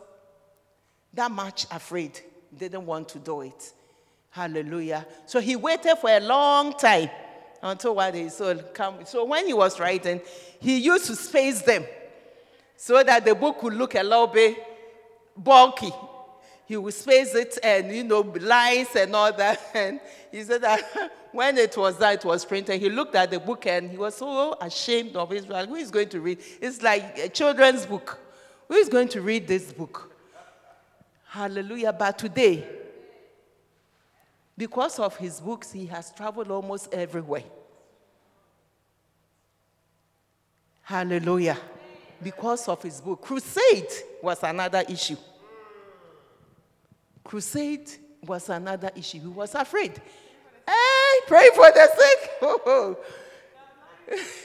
[1.13, 2.19] that much afraid,
[2.55, 3.73] didn't want to do it.
[4.29, 5.05] Hallelujah.
[5.25, 7.09] So he waited for a long time
[7.61, 9.05] until one day so come.
[9.05, 10.21] So when he was writing,
[10.59, 11.85] he used to space them
[12.81, 14.57] so that the book would look a little bit
[15.37, 15.91] bulky.
[16.65, 19.61] He would space it and, you know, lines and all that.
[19.75, 19.99] And
[20.31, 20.81] he said that
[21.31, 24.15] when it was that it was printed, he looked at the book and he was
[24.15, 25.29] so ashamed of.
[25.29, 26.39] Like, who is going to read?
[26.59, 28.19] It's like a children's book.
[28.67, 30.11] Who is going to read this book?
[31.27, 31.93] Hallelujah.
[31.93, 32.67] But today,
[34.57, 37.43] because of his books, he has traveled almost everywhere.
[40.81, 41.59] Hallelujah
[42.23, 43.21] because of his book.
[43.21, 45.17] Crusade was another issue.
[47.23, 47.89] Crusade
[48.25, 49.19] was another issue.
[49.19, 50.01] He was afraid.
[50.67, 51.89] Hey, pray for the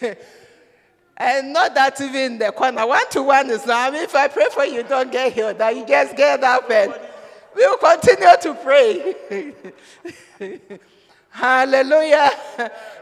[0.02, 0.18] sick.
[1.16, 2.86] and not that even the corner.
[2.86, 3.88] One to one is now.
[3.88, 5.58] I mean, if I pray for you, don't get healed.
[5.58, 6.94] That you just get up and
[7.54, 9.52] we'll continue to pray.
[11.30, 12.30] Hallelujah.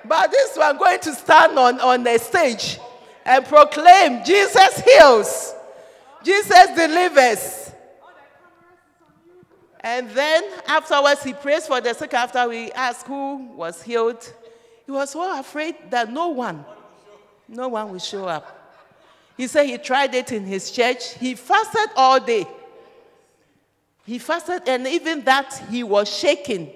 [0.04, 2.80] But this one going to stand on, on the stage
[3.24, 5.54] and proclaim Jesus heals,
[6.22, 7.72] Jesus delivers.
[9.80, 12.14] And then afterwards, he prays for the sick.
[12.14, 14.32] After we asked who was healed,
[14.87, 16.64] he was so afraid that no one,
[17.46, 18.60] no one will show up.
[19.37, 21.18] He said he tried it in his church.
[21.18, 22.46] He fasted all day.
[24.06, 26.70] He fasted, and even that, he was shaking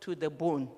[0.00, 0.68] to the bone.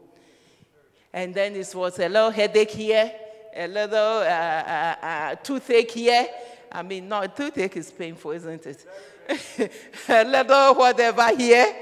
[1.13, 3.13] And then it was a little headache here,
[3.57, 6.29] a little uh, uh, uh, toothache here.
[6.71, 8.85] I mean, no, toothache is painful, isn't it?
[10.09, 11.75] a little whatever here,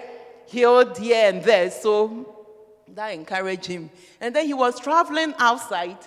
[0.47, 1.71] healed here and there.
[1.71, 2.47] So
[2.89, 3.91] that encouraged him.
[4.21, 5.99] And then he was traveling outside,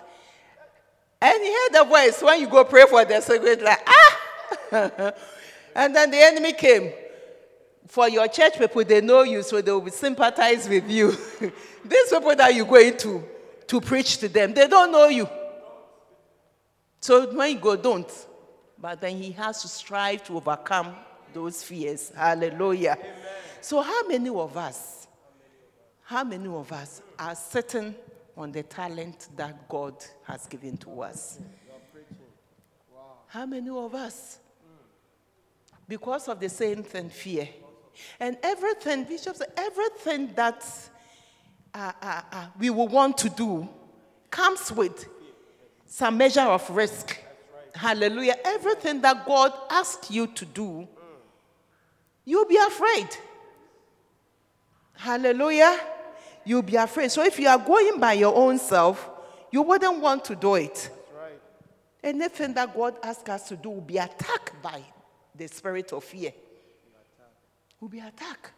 [1.21, 4.19] and he heard the voice when you go pray for the secret, like, ah!
[5.75, 6.91] and then the enemy came.
[7.88, 11.12] For your church people, they know you, so they will sympathize with you.
[11.86, 13.23] These people that you're going to,
[13.65, 15.27] to preach to them, they don't know you.
[17.08, 18.28] So when you go, don't.
[18.78, 20.93] But then he has to strive to overcome
[21.34, 22.12] those fears.
[22.13, 22.98] Hallelujah.
[23.00, 23.15] Amen.
[23.62, 25.08] So, how many of us,
[26.04, 27.96] how many of us are sitting
[28.36, 31.39] on the talent that God has given to us?
[32.93, 33.02] Wow.
[33.28, 34.39] How many of us?
[35.88, 37.48] Because of the same thing, fear.
[38.20, 40.89] And everything, bishops, everything that
[41.74, 43.70] uh, uh, uh, we will want to do
[44.30, 45.08] comes with
[45.88, 47.08] some measure of risk.
[47.08, 47.76] Right.
[47.76, 48.36] Hallelujah.
[48.43, 50.88] Everything that God asks you to do,
[52.26, 53.08] you'll be afraid.
[54.93, 55.80] Hallelujah.
[56.45, 57.12] you'll be afraid.
[57.12, 59.10] So if you are going by your own self,
[59.52, 60.89] you wouldn't want to do it.
[61.15, 61.39] Right.
[62.04, 64.82] Anything that God asks us to do will be attacked by
[65.36, 66.34] the spirit of fear.
[67.80, 68.52] Will be attacked.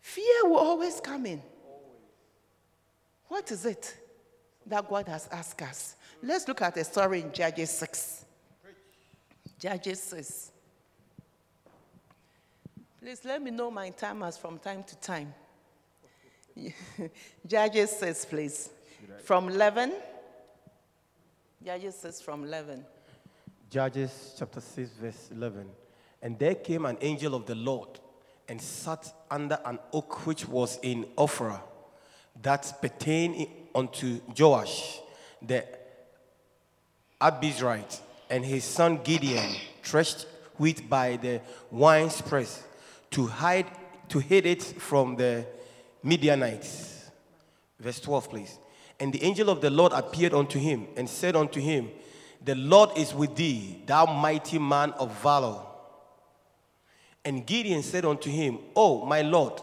[0.00, 1.40] Fear will always come in.
[3.28, 3.96] What is it
[4.70, 5.96] that God has asked us?
[6.22, 8.24] Let's look at a story in Judges 6.
[9.58, 10.52] Judges 6.
[13.00, 15.34] Please let me know my timers from time to time.
[17.46, 18.70] Judges 6, please.
[19.24, 19.92] From 11.
[21.64, 22.84] Judges 6 from 11.
[23.70, 25.66] Judges chapter 6, verse 11.
[26.22, 28.00] And there came an angel of the Lord
[28.48, 31.60] and sat under an oak which was in Ophrah,
[32.42, 35.00] that pertained unto Joash
[35.42, 35.64] the
[37.20, 40.26] Abiezrite, and his son Gideon threshed
[40.58, 41.40] wheat by the
[41.70, 42.62] winepress
[43.10, 43.66] to hide
[44.08, 45.46] to hid it from the
[46.02, 47.10] Midianites.
[47.78, 48.58] Verse 12, please.
[48.98, 51.90] And the angel of the Lord appeared unto him and said unto him,
[52.44, 55.62] The Lord is with thee, thou mighty man of valor.
[57.24, 59.60] And Gideon said unto him, Oh, my Lord,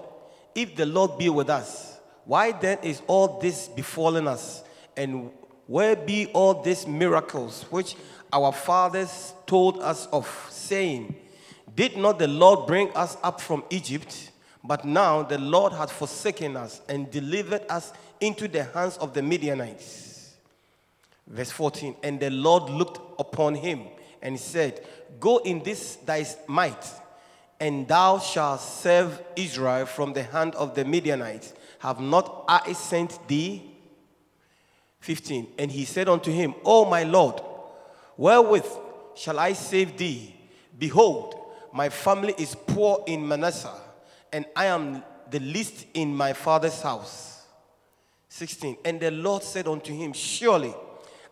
[0.56, 1.97] if the Lord be with us,
[2.28, 4.62] why then is all this befallen us?
[4.98, 5.32] And
[5.66, 7.96] where be all these miracles which
[8.34, 11.16] our fathers told us of, saying,
[11.74, 14.32] Did not the Lord bring us up from Egypt?
[14.62, 19.22] But now the Lord hath forsaken us and delivered us into the hands of the
[19.22, 20.36] Midianites.
[21.26, 23.84] Verse 14 And the Lord looked upon him
[24.22, 24.86] and said,
[25.22, 26.86] Go in this thy might,
[27.62, 31.54] and thou shalt serve Israel from the hand of the Midianites.
[31.80, 33.64] Have not I sent thee?
[35.00, 37.42] 15 And he said unto him, O my Lord,
[38.18, 38.68] wherewith
[39.16, 40.36] shall I save thee?
[40.78, 41.36] Behold,
[41.74, 43.80] my family is poor in Manasseh,
[44.32, 47.46] and I am the least in my father's house.
[48.30, 48.78] 16.
[48.86, 50.74] And the Lord said unto him, Surely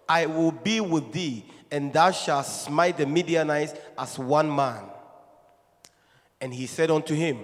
[0.07, 4.83] I will be with thee, and thou shalt smite the Midianites as one man.
[6.41, 7.39] And he said unto him,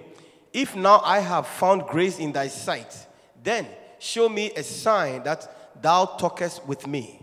[0.53, 3.07] If now I have found grace in thy sight,
[3.41, 3.67] then
[3.99, 7.21] show me a sign that thou talkest with me.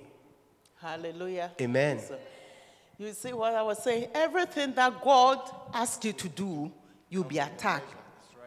[0.81, 1.51] Hallelujah.
[1.61, 2.01] Amen.
[2.01, 2.19] So,
[2.99, 4.09] you see what I was saying?
[4.15, 5.39] Everything that God
[5.73, 6.73] asked you to do,
[7.09, 7.95] you'll be attacked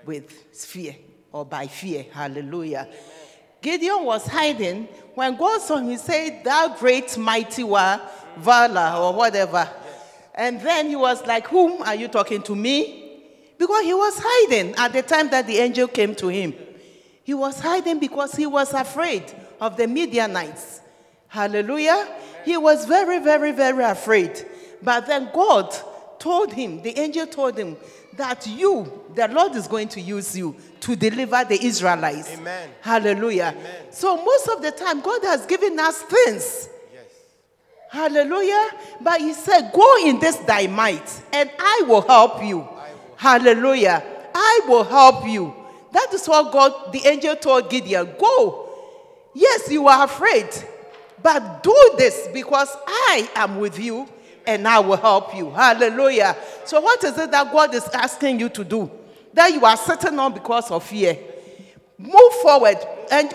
[0.06, 0.96] with fear
[1.32, 2.06] or by fear.
[2.12, 2.88] Hallelujah.
[3.62, 4.86] Gideon was hiding.
[5.14, 8.02] When God saw him, he said, Thou great mighty war,
[8.38, 9.70] valor, or whatever.
[10.34, 13.01] And then he was like, Whom are you talking to me?
[13.62, 16.56] Because he was hiding at the time that the angel came to him.
[17.24, 20.82] He was hiding because he was afraid of the Midianites.
[21.28, 22.08] Hallelujah.
[22.44, 24.48] He was very, very, very afraid.
[24.82, 25.76] But then God
[26.18, 27.78] told him, the angel told him,
[28.14, 32.34] that you, the Lord is going to use you to deliver the Israelites.
[32.34, 32.68] Amen.
[32.82, 33.54] Hallelujah.
[33.56, 33.92] Amen.
[33.92, 36.68] So most of the time, God has given us things.
[36.92, 37.04] Yes.
[37.92, 38.72] Hallelujah.
[39.02, 42.68] But he said, Go in this thy might, and I will help you.
[43.22, 44.02] Hallelujah.
[44.34, 45.54] I will help you.
[45.92, 48.68] That is what God, the angel told Gideon Go.
[49.36, 50.48] Yes, you are afraid,
[51.22, 54.10] but do this because I am with you
[54.48, 55.52] and I will help you.
[55.52, 56.36] Hallelujah.
[56.66, 58.90] So, what is it that God is asking you to do?
[59.36, 61.16] That you are sitting on because of fear.
[62.00, 62.78] Move forward.
[63.12, 63.32] And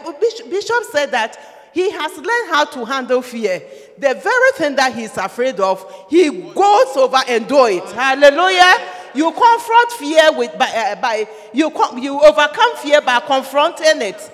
[0.51, 1.39] Bishop said that
[1.77, 3.61] he has learned how to handle fear.
[3.99, 7.85] The very thing that he's afraid of, he goes over and do it.
[7.93, 8.77] Hallelujah.
[9.15, 14.33] You confront fear with by, uh, by you you overcome fear by confronting it.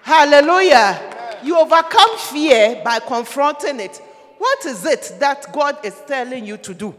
[0.00, 1.38] Hallelujah.
[1.44, 3.98] You overcome fear by confronting it.
[4.38, 6.94] What is it that God is telling you to do?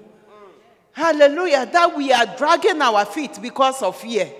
[0.91, 1.65] Hallelujah.
[1.65, 4.31] That we are dragging our feet because of fear.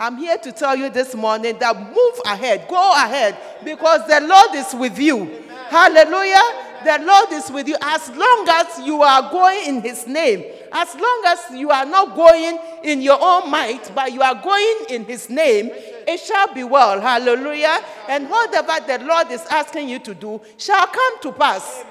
[0.00, 4.54] I'm here to tell you this morning that move ahead, go ahead, because the Lord
[4.54, 5.26] is with you.
[5.68, 6.40] Hallelujah.
[6.82, 10.42] The Lord is with you as long as you are going in His name.
[10.72, 14.76] As long as you are not going in your own might, but you are going
[14.88, 16.98] in His name, it shall be well.
[16.98, 17.84] Hallelujah.
[18.08, 21.84] And whatever the Lord is asking you to do shall come to pass.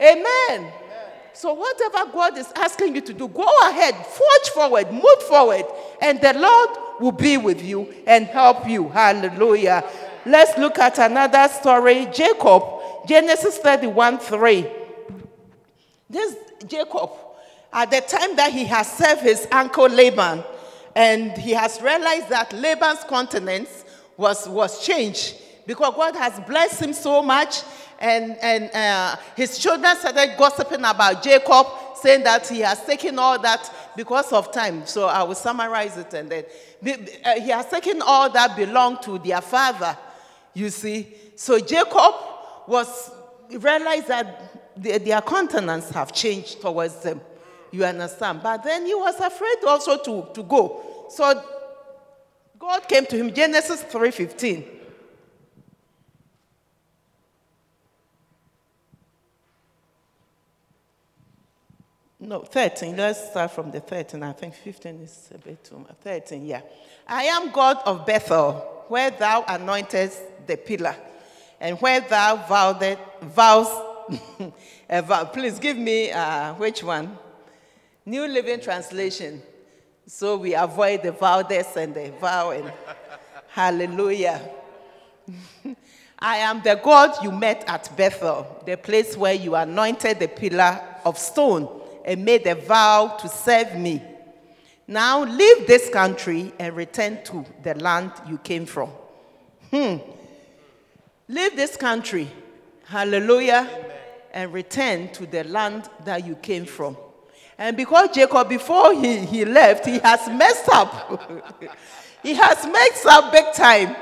[0.00, 0.72] Amen.
[1.36, 5.66] So, whatever God is asking you to do, go ahead, forge forward, move forward,
[6.00, 8.88] and the Lord will be with you and help you.
[8.88, 9.84] Hallelujah.
[10.24, 12.62] Let's look at another story Jacob,
[13.06, 14.66] Genesis 31 3.
[16.08, 17.10] This Jacob,
[17.70, 20.42] at the time that he has served his uncle Laban,
[20.94, 23.84] and he has realized that Laban's countenance
[24.16, 25.34] was, was changed
[25.66, 27.60] because God has blessed him so much,
[27.98, 31.66] and, and uh, his children started gossiping about Jacob,
[31.96, 34.86] saying that he has taken all that because of time.
[34.86, 36.44] So I will summarize it and then
[37.24, 39.96] uh, he has taken all that belonged to their father.
[40.54, 42.14] You see, so Jacob
[42.66, 43.10] was
[43.50, 47.20] realized that their countenance have changed towards them.
[47.70, 48.42] You understand?
[48.42, 51.06] But then he was afraid also to, to go.
[51.08, 51.42] So
[52.58, 54.75] God came to him, Genesis 3:15.
[62.26, 62.96] No, 13.
[62.96, 64.20] Let's start from the 13.
[64.20, 65.92] I think 15 is a bit too much.
[66.02, 66.60] 13, yeah.
[67.06, 68.54] I am God of Bethel,
[68.88, 70.96] where thou anointest the pillar,
[71.60, 73.68] and where thou vowed, vows.
[75.32, 77.16] please give me uh, which one?
[78.04, 79.40] New Living Translation.
[80.08, 82.68] So we avoid the vowels and the vowing.
[83.50, 84.50] Hallelujah.
[86.18, 90.80] I am the God you met at Bethel, the place where you anointed the pillar
[91.04, 94.00] of stone and made a vow to serve me.
[94.86, 98.88] Now leave this country and return to the land you came from.
[99.70, 99.96] Hmm.
[101.28, 102.30] Leave this country,
[102.84, 103.90] hallelujah, Amen.
[104.32, 106.96] and return to the land that you came from.
[107.58, 111.20] And because Jacob, before he, he left, he has messed up.
[112.22, 113.96] he has messed up big time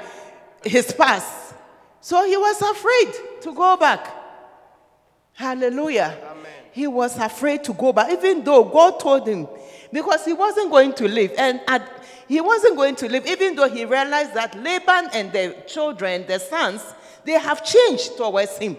[0.62, 1.54] his past.
[2.00, 4.23] So he was afraid to go back.
[5.34, 6.18] Hallelujah.
[6.30, 9.46] Amen he was afraid to go back, even though God told him,
[9.92, 11.32] because he wasn't going to leave.
[11.38, 11.88] And at,
[12.26, 16.40] he wasn't going to leave, even though he realized that Laban and the children, the
[16.40, 16.82] sons,
[17.24, 18.76] they have changed towards him.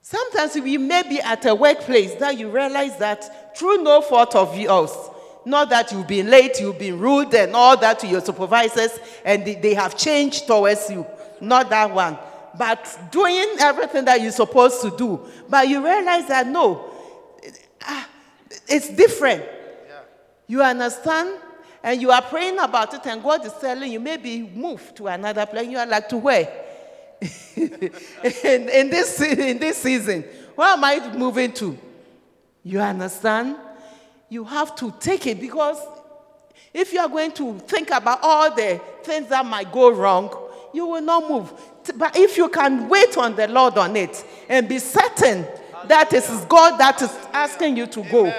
[0.00, 4.56] Sometimes we may be at a workplace that you realize that through no fault of
[4.56, 4.92] yours,
[5.44, 9.44] not that you've been late, you've been rude, and all that to your supervisors, and
[9.44, 11.04] they have changed towards you.
[11.40, 12.16] Not that one
[12.56, 15.20] but doing everything that you're supposed to do.
[15.48, 16.90] But you realize that no,
[17.82, 18.08] ah,
[18.66, 19.42] it's different.
[19.42, 20.00] Yeah.
[20.46, 21.38] You understand?
[21.82, 25.46] And you are praying about it, and God is telling you, maybe move to another
[25.46, 25.66] place.
[25.68, 26.66] You are like, to where?
[27.56, 30.22] in, in, this, in this season,
[30.54, 31.78] where am I moving to?
[32.62, 33.56] You understand?
[34.28, 35.78] You have to take it because
[36.72, 40.34] if you are going to think about all the things that might go wrong,
[40.72, 41.52] you will not move.
[41.96, 45.46] But if you can wait on the Lord on it and be certain
[45.86, 48.32] that it is God that is asking you to go,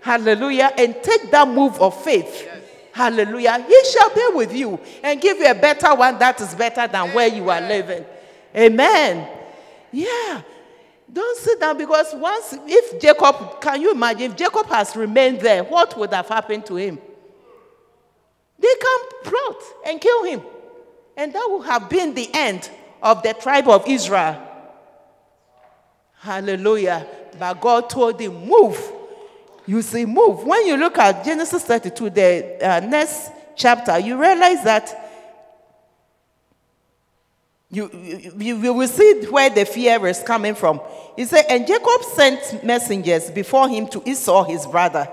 [0.00, 2.48] hallelujah, and take that move of faith,
[2.92, 6.86] hallelujah, He shall be with you and give you a better one that is better
[6.86, 8.04] than where you are living.
[8.54, 9.28] Amen.
[9.92, 10.42] Yeah.
[11.12, 15.62] Don't sit down because once, if Jacob, can you imagine, if Jacob has remained there,
[15.62, 16.98] what would have happened to him?
[18.58, 20.42] They can plot and kill him.
[21.16, 22.68] And that would have been the end
[23.02, 24.42] of the tribe of Israel.
[26.18, 27.06] Hallelujah.
[27.38, 28.92] But God told him, move.
[29.66, 30.44] You see, move.
[30.44, 35.06] When you look at Genesis 32, the uh, next chapter, you realize that
[37.68, 37.90] you,
[38.38, 40.80] you, you will see where the fear is coming from.
[41.16, 45.08] He said, And Jacob sent messengers before him to Esau, his brother,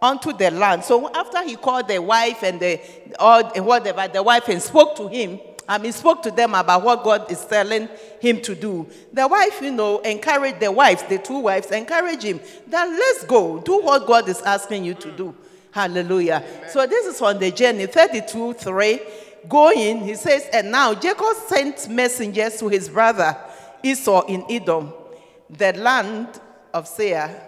[0.00, 0.84] unto the land.
[0.84, 2.80] So after he called the wife and the
[3.18, 7.04] or whatever, the wife and spoke to him, um, he spoke to them about what
[7.04, 7.90] God is telling
[8.20, 8.88] him to do.
[9.12, 13.60] The wife, you know, encouraged the wives, the two wives, encourage him that let's go,
[13.60, 15.34] do what God is asking you to do.
[15.70, 16.42] Hallelujah.
[16.44, 16.70] Amen.
[16.70, 19.00] So this is on the journey 32 3.
[19.46, 23.36] Going, he says, and now Jacob sent messengers to his brother
[23.82, 24.92] Esau in Edom,
[25.50, 26.28] the land
[26.72, 27.42] of Seir.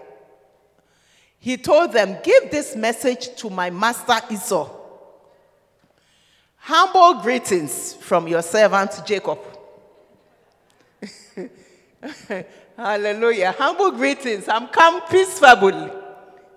[1.38, 4.79] He told them, Give this message to my master Esau
[6.60, 9.38] Humble greetings from your servant Jacob.
[12.76, 13.54] Hallelujah.
[13.58, 14.46] Humble greetings.
[14.46, 15.90] I'm come peaceably.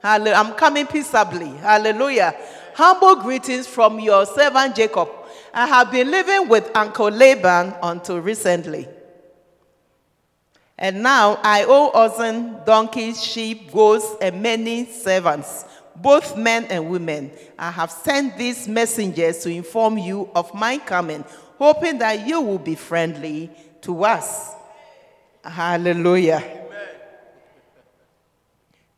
[0.04, 1.50] I'm coming peaceably.
[1.58, 2.36] Hallelujah.
[2.76, 5.10] Humble greetings from your servant Jacob.
[5.54, 8.88] I have been living with Uncle Laban until recently.
[10.78, 15.66] And now I owe oxen, donkeys, sheep, goats, and many servants
[15.96, 21.24] both men and women, I have sent these messengers to inform you of my coming,
[21.58, 23.50] hoping that you will be friendly
[23.82, 24.54] to us.
[25.44, 26.62] Hallelujah.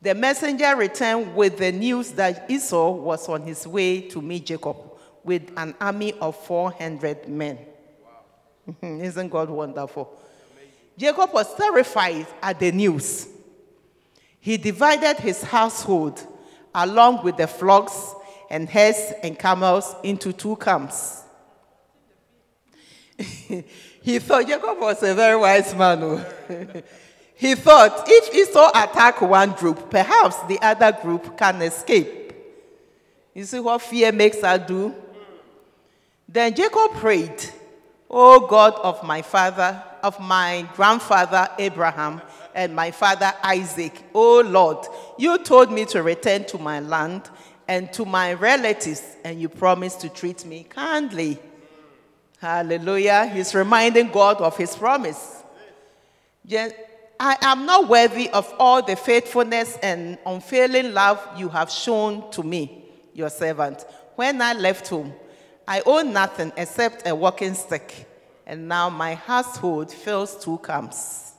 [0.02, 4.78] The messenger returned with the news that Esau was on his way to meet Jacob
[5.24, 7.58] with an army of 400 men.
[8.04, 8.88] Wow.
[9.02, 10.22] Isn't God wonderful?
[10.96, 13.28] Jacob was terrified at the news.
[14.40, 16.26] He divided his household
[16.76, 18.14] along with the flocks
[18.50, 21.24] and herds and camels into two camps.
[23.18, 26.04] he thought Jacob was a very wise man.
[26.04, 26.26] Oh.
[27.38, 32.34] He thought if Esau attack one group, perhaps the other group can escape.
[33.34, 34.96] You see what fear makes us do?
[36.30, 37.44] Then Jacob prayed,
[38.10, 42.22] O God of my father, of my grandfather Abraham,
[42.56, 44.88] and my father Isaac, O Lord,
[45.18, 47.30] you told me to return to my land
[47.68, 51.38] and to my relatives, and you promised to treat me kindly.
[52.40, 53.26] Hallelujah.
[53.28, 55.44] He's reminding God of his promise.
[56.48, 62.44] I am not worthy of all the faithfulness and unfailing love you have shown to
[62.44, 63.86] me, your servant.
[64.16, 65.14] When I left home,
[65.68, 68.08] I owned nothing except a walking stick,
[68.46, 71.35] and now my household fills two camps.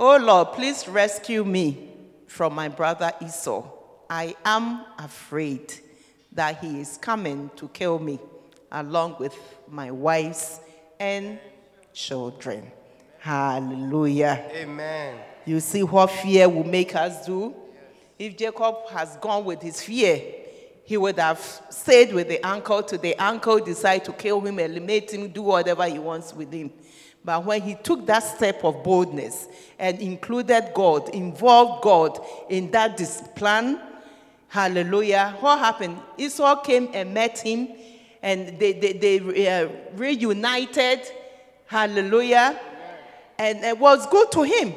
[0.00, 1.88] Oh Lord, please rescue me
[2.28, 3.68] from my brother Esau.
[4.08, 5.74] I am afraid
[6.30, 8.20] that he is coming to kill me,
[8.70, 9.34] along with
[9.66, 10.60] my wives
[11.00, 11.40] and
[11.92, 12.70] children.
[13.18, 14.48] Hallelujah.
[14.52, 15.16] Amen.
[15.44, 17.52] You see what fear will make us do?
[18.20, 20.22] If Jacob has gone with his fear,
[20.84, 21.40] he would have
[21.70, 25.86] stayed with the uncle till the uncle decide to kill him, eliminate him, do whatever
[25.88, 26.70] he wants with him.
[27.28, 29.48] But when he took that step of boldness
[29.78, 32.18] and included God, involved God
[32.48, 32.96] in that
[33.34, 33.78] plan,
[34.48, 35.98] hallelujah, what happened?
[36.16, 37.68] Esau came and met him
[38.22, 41.00] and they, they, they uh, reunited,
[41.66, 42.58] hallelujah,
[43.38, 44.72] and it was good to him.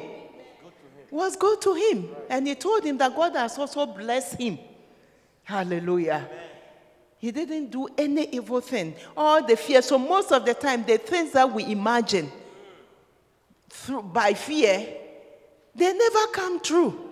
[1.10, 2.10] Was good to him.
[2.28, 4.58] And he told him that God has also blessed him.
[5.44, 6.28] Hallelujah.
[7.16, 8.94] He didn't do any evil thing.
[9.16, 9.80] All the fear.
[9.80, 12.30] So most of the time, the things that we imagine
[13.72, 14.86] through by fear,
[15.74, 17.08] they never come true.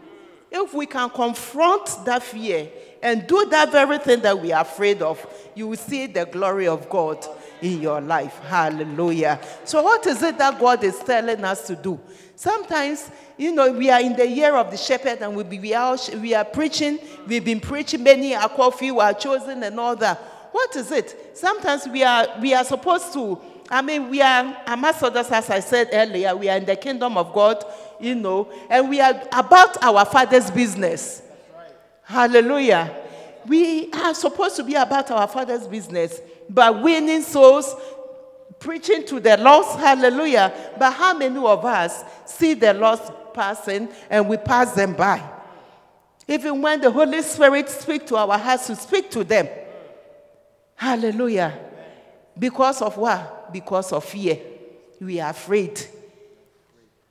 [0.53, 2.69] If we can confront that fear
[3.03, 6.69] and do that very thing that we are afraid of, you will see the glory
[6.69, 7.25] of God
[7.63, 8.39] in your life.
[8.41, 9.41] Hallelujah.
[9.65, 11.99] So, what is it that God is telling us to do?
[12.37, 15.97] Sometimes, you know, we are in the year of the shepherd and we, we, are,
[16.21, 16.99] we are preaching.
[17.27, 20.19] We've been preaching, many are called, few are chosen, and all that.
[20.53, 21.37] What is it?
[21.39, 23.41] Sometimes we are, we are supposed to,
[23.71, 27.33] I mean, we are ambassadors, as I said earlier, we are in the kingdom of
[27.33, 27.65] God,
[28.01, 31.23] you know, and we are about our Father's business.
[31.57, 31.73] Right.
[32.03, 32.97] Hallelujah.
[33.47, 37.75] We are supposed to be about our Father's business by winning souls,
[38.59, 39.79] preaching to the lost.
[39.79, 40.53] Hallelujah.
[40.77, 45.23] But how many of us see the lost person and we pass them by?
[46.27, 49.49] Even when the Holy Spirit speaks to our hearts, to speak to them.
[50.75, 51.59] Hallelujah.
[52.39, 53.40] Because of what?
[53.53, 54.39] Because of fear.
[55.01, 55.81] We are afraid.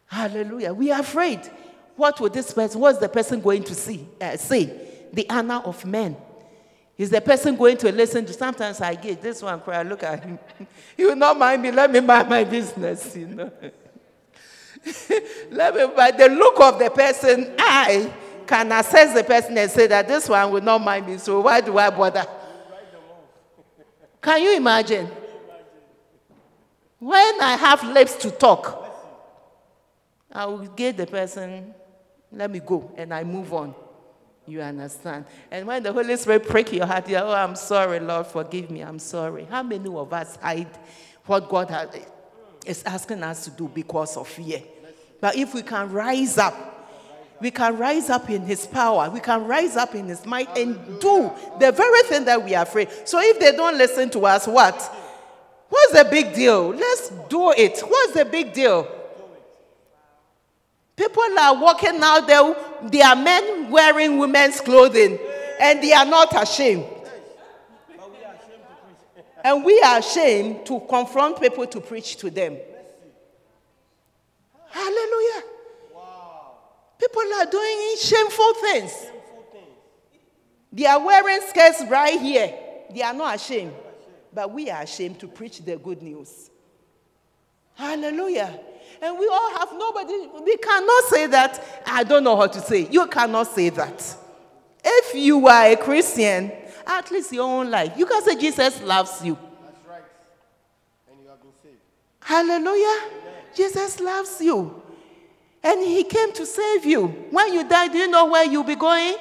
[0.07, 0.73] Hallelujah.
[0.73, 1.41] We are afraid.
[1.95, 4.71] What will this person, what's the person going to see, uh, say?
[5.11, 6.15] The honor of men.
[6.97, 8.33] Is the person going to listen to?
[8.33, 10.37] Sometimes I get this one cry, look at him.
[10.97, 13.51] you will not mind me, let me mind my business, you know.
[15.51, 18.11] let me, by the look of the person, I
[18.45, 21.61] can assess the person and say that this one will not mind me, so why
[21.61, 22.25] do I bother?
[24.21, 25.09] Can you imagine?
[27.00, 28.86] When I have lips to talk,
[30.32, 31.74] I will give the person,
[32.32, 33.74] let me go, and I move on.
[34.45, 35.26] You understand?
[35.50, 38.82] And when the Holy Spirit prick your heart, you're, oh, I'm sorry, Lord, forgive me,
[38.82, 39.45] I'm sorry.
[39.45, 40.68] How many of us hide
[41.26, 41.89] what God has,
[42.66, 44.62] is asking us to do because of fear?
[45.22, 46.66] But if we can rise up,
[47.39, 51.00] we can rise up in His power, we can rise up in His might and
[51.00, 52.89] do the very thing that we are afraid.
[53.06, 54.99] So if they don't listen to us, what?
[55.70, 56.70] What's the big deal?
[56.70, 57.80] Let's do it.
[57.80, 58.88] What's the big deal?
[60.95, 62.55] People are walking out there,
[62.89, 65.17] they are men wearing women's clothing,
[65.61, 66.86] and they are not ashamed.
[69.41, 72.57] And we are ashamed to confront people to preach to them.
[74.70, 75.43] Hallelujah.
[76.99, 78.91] People are doing shameful things.
[80.74, 82.53] They are wearing skirts right here.
[82.93, 83.74] They are not ashamed.
[84.34, 86.49] But we are ashamed to preach the good news.
[87.75, 88.59] Hallelujah.
[89.01, 90.27] And we all have nobody.
[90.43, 91.82] We cannot say that.
[91.86, 92.88] I don't know how to say.
[92.91, 94.17] You cannot say that.
[94.84, 96.51] If you are a Christian,
[96.86, 99.38] at least your own life, you can say Jesus loves you.
[99.63, 100.03] That's right.
[101.09, 101.77] And you have been saved.
[102.21, 103.07] Hallelujah.
[103.07, 103.34] Amen.
[103.55, 104.82] Jesus loves you.
[105.63, 107.07] And he came to save you.
[107.32, 109.15] When you die, do you know where you'll be going?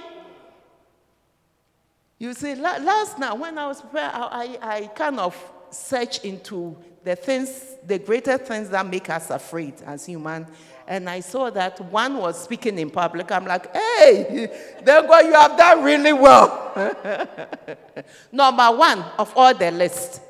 [2.18, 5.36] You see, last night when I was prepared, I, I, I kind of
[5.70, 10.46] searched into the things, the greater things that make us afraid as human.
[10.86, 13.30] And I saw that one was speaking in public.
[13.30, 14.50] I'm like, hey,
[14.84, 16.72] then God, you have done really well.
[18.32, 20.22] Number one of all the list.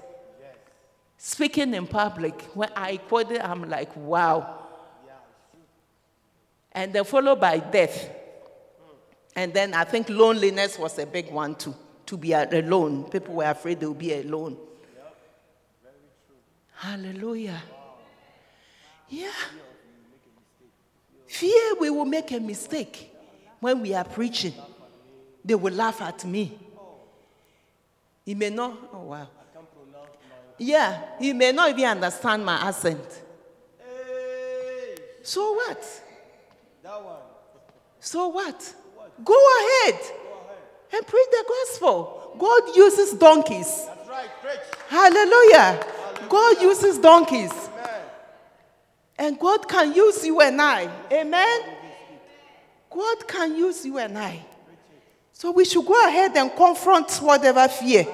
[1.16, 2.40] Speaking in public.
[2.54, 4.66] When I quoted, I'm like, wow.
[6.72, 8.10] and then followed by death.
[9.38, 11.72] And then I think loneliness was a big one too.
[12.06, 13.04] To be alone.
[13.04, 14.56] People were afraid they would be alone.
[16.74, 17.62] Hallelujah.
[19.08, 19.30] Yeah.
[21.28, 23.14] Fear we will make a mistake
[23.60, 24.54] when we are preaching.
[25.44, 26.58] They will laugh at me.
[28.24, 29.28] He may not, oh wow.
[30.58, 33.22] Yeah, he may not even understand my accent.
[35.22, 36.02] So what?
[38.00, 38.74] So what?
[39.24, 40.00] Go ahead
[40.92, 42.36] and preach the gospel.
[42.38, 43.86] God uses donkeys.
[43.86, 44.60] That's right.
[44.88, 45.84] Hallelujah.
[46.28, 47.52] God uses donkeys.
[47.52, 48.00] Amen.
[49.18, 50.88] And God can use you and I.
[51.12, 51.60] Amen.
[52.90, 54.44] God can use you and I.
[55.32, 58.06] So we should go ahead and confront whatever fear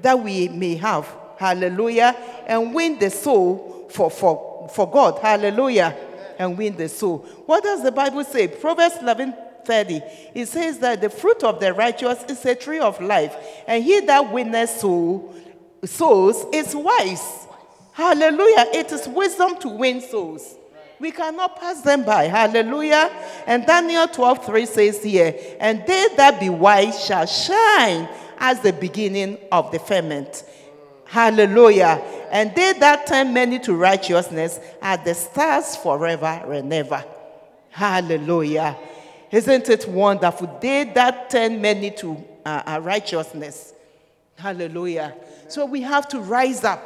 [0.00, 1.08] that we may have.
[1.38, 2.16] Hallelujah.
[2.46, 5.18] And win the soul for, for, for God.
[5.18, 5.96] Hallelujah.
[6.38, 7.18] And win the soul.
[7.46, 8.48] What does the Bible say?
[8.48, 9.34] Proverbs 11
[9.64, 10.00] 30.
[10.34, 13.34] It says that the fruit of the righteous is a tree of life,
[13.66, 15.34] and he that winneth soul,
[15.84, 17.46] souls is wise.
[17.92, 18.66] Hallelujah.
[18.72, 20.56] It is wisdom to win souls.
[20.98, 22.24] We cannot pass them by.
[22.24, 23.10] Hallelujah.
[23.46, 28.08] And Daniel 12 3 says here, And they that be wise shall shine
[28.38, 30.44] as the beginning of the ferment.
[31.04, 32.02] Hallelujah.
[32.30, 37.04] And they that turn many to righteousness are the stars forever and ever.
[37.70, 38.76] Hallelujah.
[39.34, 40.58] Isn't it wonderful?
[40.60, 43.74] They that turn many to uh, uh, righteousness.
[44.36, 45.12] Hallelujah.
[45.48, 46.80] So we have to rise up,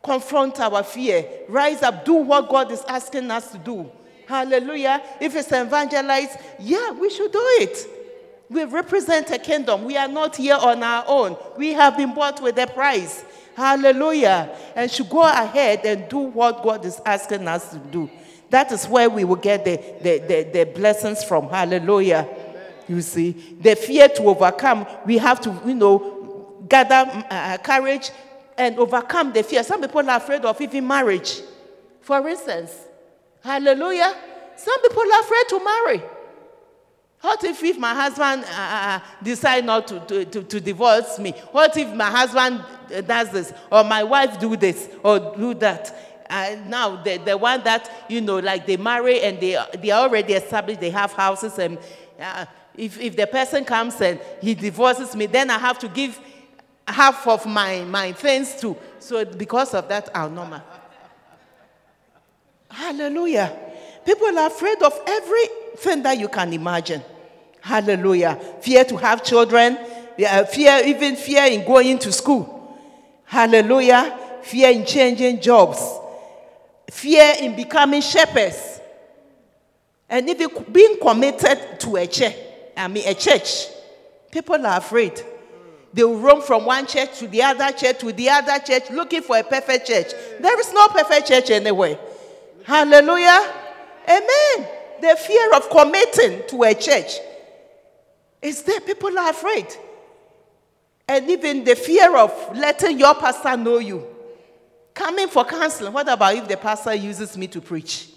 [0.00, 3.90] confront our fear, rise up, do what God is asking us to do.
[4.28, 5.02] Hallelujah.
[5.20, 7.88] If it's evangelize, yeah, we should do it.
[8.48, 9.82] We represent a kingdom.
[9.82, 11.36] We are not here on our own.
[11.56, 13.24] We have been bought with a price.
[13.56, 14.56] Hallelujah.
[14.76, 18.08] And should go ahead and do what God is asking us to do.
[18.50, 21.48] That is where we will get the, the, the, the blessings from.
[21.48, 22.28] Hallelujah.
[22.88, 28.10] You see, the fear to overcome, we have to, you know, gather uh, uh, courage
[28.56, 29.62] and overcome the fear.
[29.62, 31.40] Some people are afraid of even marriage.
[32.00, 32.72] For instance,
[33.42, 34.14] hallelujah.
[34.56, 36.02] Some people are afraid to marry.
[37.20, 41.18] What if, if my husband uh, uh, uh decide not to, to, to, to, divorce
[41.18, 41.32] me?
[41.52, 42.62] What if my husband
[43.06, 46.13] does this, or my wife do this, or do that?
[46.30, 50.08] Uh, now the, the one that you know like they marry and they, they are
[50.08, 51.78] already established they have houses and
[52.20, 52.44] uh,
[52.76, 56.18] if, if the person comes and he divorces me then i have to give
[56.86, 60.62] half of my, my things to so because of that i'll not
[62.74, 63.56] hallelujah.
[64.04, 67.02] People are afraid of everything that you can imagine.
[67.60, 68.36] Hallelujah.
[68.60, 69.78] Fear to have children.
[70.16, 72.78] Fear even fear in going to school.
[73.24, 74.18] Hallelujah.
[74.42, 75.80] Fear in changing jobs
[76.90, 78.80] fear in becoming shepherds,
[80.08, 82.36] and even being committed to a church.
[82.76, 83.66] I mean, a church.
[84.30, 85.22] People are afraid.
[85.92, 89.22] They will roam from one church to the other church to the other church looking
[89.22, 90.12] for a perfect church.
[90.40, 91.98] There is no perfect church anywhere.
[92.64, 93.52] Hallelujah.
[94.08, 94.68] Amen.
[95.00, 97.12] The fear of committing to a church
[98.42, 98.80] is there.
[98.80, 99.66] People are afraid.
[101.06, 104.04] And even the fear of letting your pastor know you.
[104.94, 105.92] Coming for counseling.
[105.92, 108.10] What about if the pastor uses me to preach?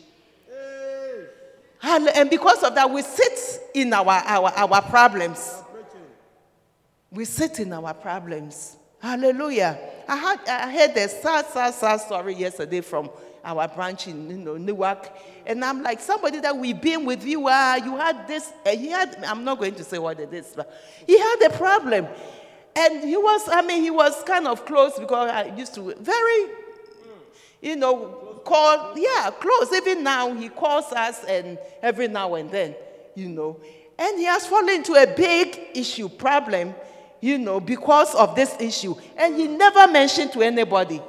[1.81, 5.61] And because of that, we sit in our, our, our problems.
[7.11, 8.77] We sit in our problems.
[8.99, 9.79] Hallelujah.
[10.07, 13.09] I, had, I heard a sad, sad, sad story yesterday from
[13.43, 15.09] our branch in you know, Newark.
[15.45, 18.89] And I'm like, somebody that we've been with you, uh, you had this, uh, he
[18.89, 20.73] had, I'm not going to say what it is, but
[21.05, 22.07] he had a problem.
[22.75, 26.47] And he was, I mean, he was kind of close because I used to, very
[27.61, 29.71] you know, call, yeah, close.
[29.73, 32.75] Even now, he calls us and every now and then,
[33.15, 33.59] you know.
[33.97, 36.75] And he has fallen into a big issue, problem,
[37.19, 38.95] you know, because of this issue.
[39.15, 41.01] And he never mentioned to anybody.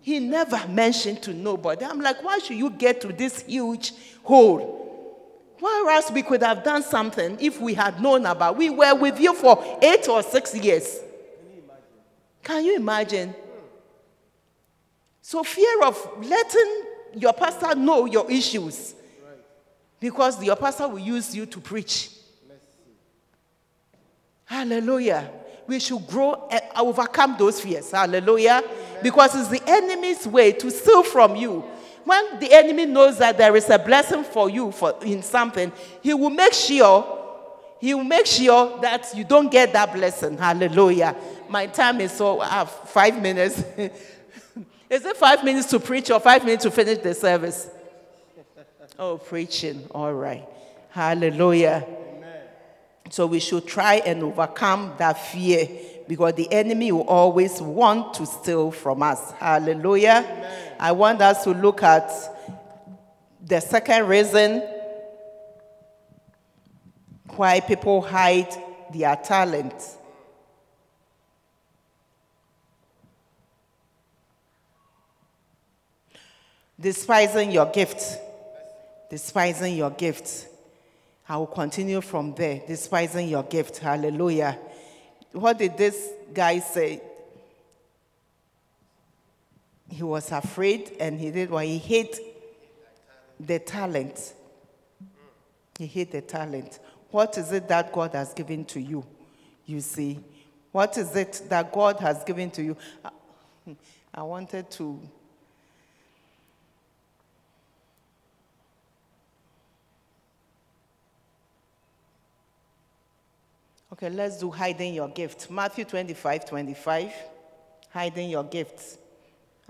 [0.00, 1.84] He never mentioned to nobody.
[1.84, 4.76] I'm like, why should you get to this huge hole?
[5.58, 8.56] Whereas we could have done something if we had known about.
[8.56, 11.00] We were with you for eight or six years.
[12.42, 13.34] Can you imagine?
[15.28, 18.94] So, fear of letting your pastor know your issues
[19.98, 22.10] because your pastor will use you to preach.
[24.44, 25.28] Hallelujah.
[25.66, 27.90] We should grow and overcome those fears.
[27.90, 28.62] Hallelujah.
[29.02, 31.64] Because it's the enemy's way to steal from you.
[32.04, 35.72] When the enemy knows that there is a blessing for you for, in something,
[36.02, 37.14] he will make sure
[37.80, 40.38] he will make sure that you don't get that blessing.
[40.38, 41.16] Hallelujah.
[41.48, 43.64] My time is so I have five minutes.
[44.88, 47.68] Is it five minutes to preach or five minutes to finish the service?
[48.98, 49.86] Oh, preaching.
[49.90, 50.46] All right.
[50.90, 51.84] Hallelujah.
[53.10, 55.68] So we should try and overcome that fear
[56.08, 59.32] because the enemy will always want to steal from us.
[59.32, 60.24] Hallelujah.
[60.26, 60.72] Amen.
[60.78, 62.10] I want us to look at
[63.44, 64.62] the second reason
[67.36, 68.48] why people hide
[68.92, 69.74] their talent.
[76.78, 78.18] Despising your gift.
[79.10, 80.48] Despising your gift.
[81.28, 83.78] I will continue from there, despising your gift.
[83.78, 84.58] Hallelujah.
[85.32, 87.00] What did this guy say?
[89.88, 91.64] He was afraid and he did what?
[91.64, 92.18] He hid
[93.40, 94.34] the talent.
[95.78, 96.78] He hid the talent.
[97.10, 99.04] What is it that God has given to you?
[99.64, 100.20] You see,
[100.72, 102.76] what is it that God has given to you?
[104.14, 105.00] I wanted to
[113.96, 115.50] Okay, let's do hiding your gift.
[115.50, 117.12] Matthew 25 25.
[117.88, 118.98] Hiding your gifts.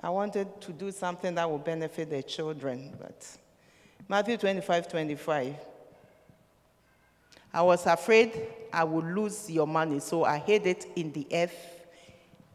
[0.02, 3.24] I wanted to do something that will benefit the children, but
[4.08, 5.54] Matthew 25 25.
[7.54, 11.86] I was afraid I would lose your money, so I hid it in the earth.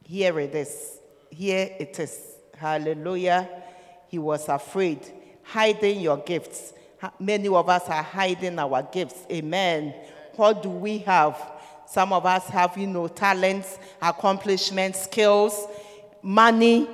[0.04, 1.00] Here it is.
[1.30, 2.20] Here it is.
[2.58, 3.48] Hallelujah.
[4.10, 5.00] He was afraid.
[5.44, 6.74] Hiding your gifts.
[7.18, 9.26] Many of us are hiding our gifts.
[9.32, 9.96] Amen.
[10.36, 11.61] What do we have?
[11.92, 15.68] Some of us have, you know, talents, accomplishments, skills,
[16.22, 16.88] money.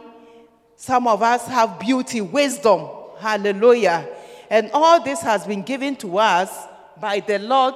[0.75, 2.89] Some of us have beauty, wisdom.
[3.19, 4.09] Hallelujah.
[4.49, 6.49] And all this has been given to us
[6.99, 7.75] by the Lord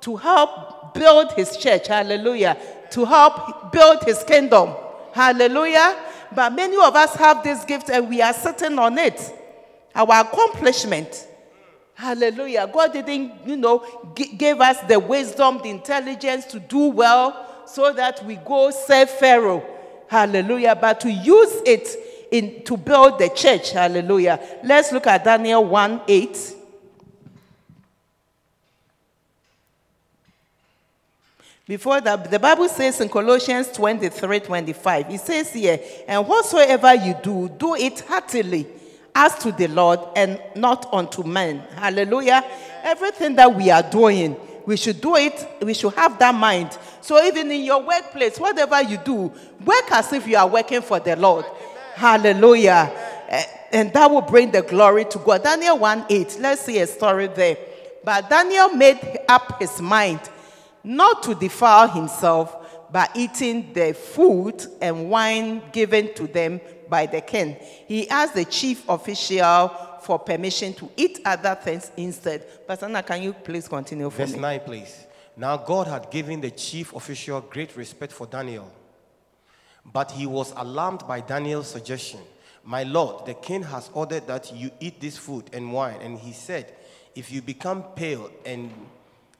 [0.00, 1.86] to help build his church.
[1.86, 2.56] Hallelujah.
[2.90, 4.74] To help build his kingdom.
[5.12, 5.96] Hallelujah.
[6.34, 9.20] But many of us have this gift and we are sitting on it.
[9.94, 11.28] Our accomplishment.
[11.96, 12.68] Hallelujah.
[12.70, 17.90] God didn't, you know, g- give us the wisdom, the intelligence to do well so
[17.94, 19.64] that we go serve Pharaoh.
[20.06, 20.76] Hallelujah.
[20.78, 21.88] But to use it
[22.30, 23.70] in, to build the church.
[23.70, 24.38] Hallelujah.
[24.62, 26.54] Let's look at Daniel 1 8.
[31.66, 37.14] Before that, the Bible says in Colossians 23 25, it says here, and whatsoever you
[37.22, 38.66] do, do it heartily
[39.16, 41.60] as to the Lord and not unto men.
[41.74, 42.44] Hallelujah.
[42.84, 44.36] Everything that we are doing,
[44.66, 46.76] we should do it, we should have that mind.
[47.00, 49.32] So even in your workplace, whatever you do,
[49.64, 51.46] work as if you are working for the Lord.
[51.94, 52.92] Hallelujah.
[53.28, 55.42] Eh, and that will bring the glory to God.
[55.42, 56.36] Daniel 1 8.
[56.40, 57.56] Let's see a story there.
[58.04, 60.20] But Daniel made up his mind
[60.84, 62.54] not to defile himself
[62.92, 67.56] by eating the food and wine given to them by the king.
[67.86, 69.70] He asked the chief official
[70.02, 72.66] for permission to eat other things instead.
[72.66, 74.38] Pastor Anna, can you please continue for Verse me?
[74.38, 75.06] 9, please.
[75.36, 78.70] Now God had given the chief official great respect for Daniel,
[79.84, 82.20] but he was alarmed by Daniel's suggestion.
[82.64, 86.32] My lord, the king has ordered that you eat this food and wine, and he
[86.32, 86.72] said,
[87.14, 88.70] if you become pale and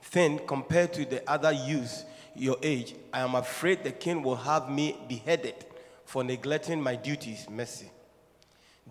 [0.02, 4.70] thin compared to the other youths your age, I am afraid the king will have
[4.70, 5.64] me beheaded
[6.06, 7.46] for neglecting my duties.
[7.50, 7.90] Mercy.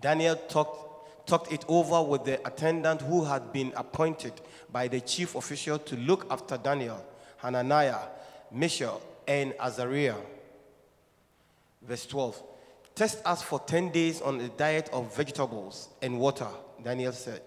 [0.00, 4.34] Daniel talked, talked it over with the attendant who had been appointed
[4.70, 7.04] by the chief official to look after Daniel,
[7.38, 8.08] Hananiah,
[8.52, 10.14] Mishael, and Azariah.
[11.82, 12.42] Verse 12.
[12.94, 16.48] Test us for 10 days on a diet of vegetables and water,
[16.82, 17.42] Daniel said.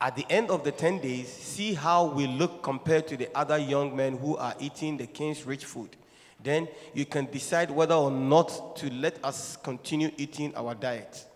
[0.00, 3.58] At the end of the 10 days, see how we look compared to the other
[3.58, 5.94] young men who are eating the king's rich food.
[6.42, 11.26] Then you can decide whether or not to let us continue eating our diet.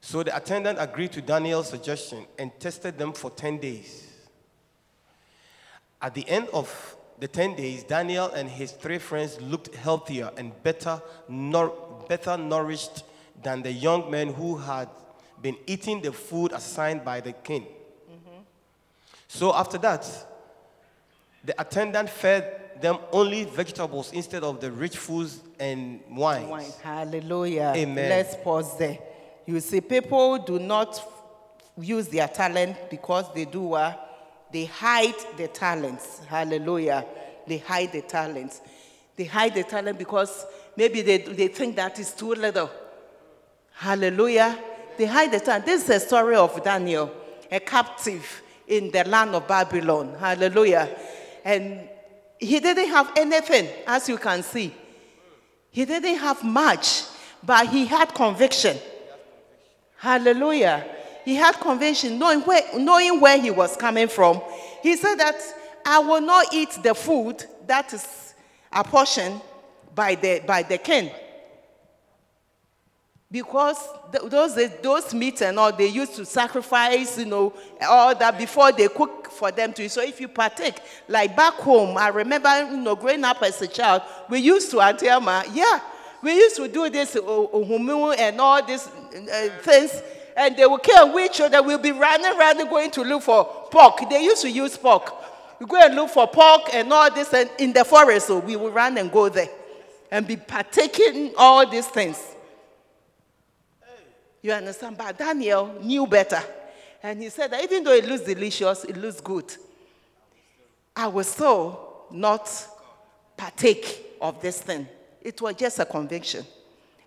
[0.00, 4.08] So the attendant agreed to Daniel's suggestion and tested them for 10 days.
[6.00, 10.60] At the end of the 10 days, Daniel and his three friends looked healthier and
[10.64, 11.00] better,
[12.08, 13.04] better nourished
[13.44, 14.88] than the young men who had
[15.40, 17.62] been eating the food assigned by the king.
[17.62, 18.40] Mm-hmm.
[19.28, 20.04] So after that,
[21.44, 26.48] the attendant fed them only vegetables instead of the rich foods and wines.
[26.48, 26.72] Wine.
[26.82, 27.72] Hallelujah.
[27.76, 28.08] Amen.
[28.08, 28.98] Let's pause there.
[29.46, 31.00] You see, people do not
[31.78, 33.94] use their talent because they do uh,
[34.52, 36.20] they hide the talents.
[36.26, 37.06] Hallelujah.
[37.46, 38.60] They hide the talents.
[39.16, 40.44] They hide the talent because
[40.76, 42.70] maybe they, they think that is too little.
[43.72, 44.58] Hallelujah.
[44.98, 45.64] They hide the talent.
[45.64, 47.10] This is a story of Daniel,
[47.50, 50.14] a captive in the land of Babylon.
[50.18, 50.88] Hallelujah.
[51.44, 51.88] And
[52.38, 54.74] he didn't have anything, as you can see.
[55.70, 57.04] He didn't have much,
[57.42, 58.76] but he had conviction.
[59.96, 60.84] Hallelujah.
[61.24, 64.42] He had conviction, knowing where, knowing where he was coming from.
[64.82, 65.40] He said that
[65.86, 68.34] I will not eat the food that is
[68.72, 69.40] apportioned
[69.94, 71.10] by the, by the king.
[73.32, 73.78] Because
[74.12, 78.70] th- those, those meat and all, they used to sacrifice, you know, all that before
[78.72, 79.90] they cook for them to eat.
[79.90, 80.78] So if you partake,
[81.08, 84.82] like back home, I remember, you know, growing up as a child, we used to,
[84.82, 85.80] Auntie Emma, yeah,
[86.22, 90.02] we used to do this oh, ohumu and all these uh, things,
[90.36, 94.10] and they will kill we children will be running, running, going to look for pork.
[94.10, 95.10] They used to use pork.
[95.58, 98.56] We go and look for pork and all this, and in the forest, so we
[98.56, 99.48] will run and go there
[100.10, 102.31] and be partaking all these things.
[104.42, 104.98] You understand?
[104.98, 106.42] But Daniel knew better.
[107.02, 109.52] And he said that even though it looks delicious, it looks good.
[110.94, 112.50] I will still not
[113.36, 114.86] partake of this thing.
[115.20, 116.44] It was just a conviction.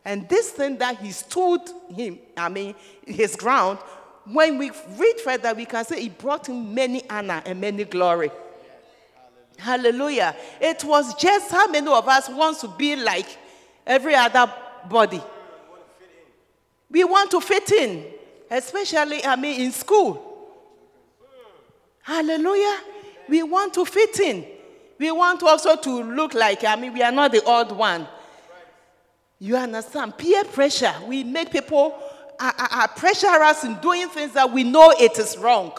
[0.03, 1.61] And this thing that he stood
[1.93, 2.75] him, I mean,
[3.05, 3.79] his ground,
[4.25, 8.31] when we read further, we can say it brought him many honor and many glory.
[9.57, 10.35] Hallelujah.
[10.59, 13.27] It was just how many of us wants to be like
[13.85, 14.51] every other
[14.89, 15.21] body.
[16.89, 18.05] We want to fit in,
[18.49, 20.21] especially, I mean, in school.
[22.01, 22.79] Hallelujah.
[23.27, 24.45] We want to fit in.
[24.97, 28.07] We want also to look like, I mean, we are not the odd one.
[29.39, 30.17] You understand?
[30.17, 30.93] Peer pressure.
[31.07, 31.97] We make people
[32.39, 35.73] uh, uh, uh, pressure us in doing things that we know it is wrong.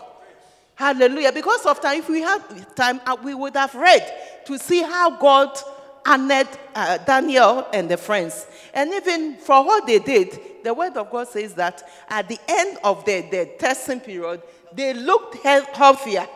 [0.74, 1.32] Hallelujah.
[1.32, 5.16] Because of time, if we have time, uh, we would have read to see how
[5.18, 5.56] God
[6.06, 8.46] honored uh, Daniel and the friends.
[8.72, 12.78] And even for what they did, the word of God says that at the end
[12.84, 14.42] of the, the testing period,
[14.72, 16.26] they looked healthier.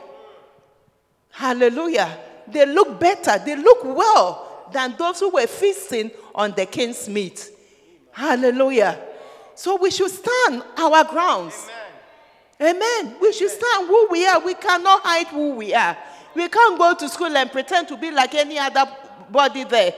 [1.30, 2.18] Hallelujah.
[2.48, 3.38] They look better.
[3.44, 7.50] They look well than those who were feasting on the king's meat.
[8.12, 8.98] Hallelujah.
[9.54, 11.68] So we should stand our grounds.
[12.60, 12.76] Amen.
[13.02, 13.16] Amen.
[13.20, 14.40] We should stand who we are.
[14.40, 15.96] We cannot hide who we are.
[16.34, 18.86] We can't go to school and pretend to be like any other
[19.30, 19.94] body there.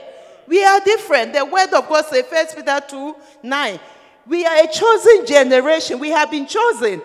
[0.47, 1.33] We are different.
[1.33, 3.79] The word of God says, First Peter 2 9.
[4.25, 5.99] We are a chosen generation.
[5.99, 7.01] We have been chosen.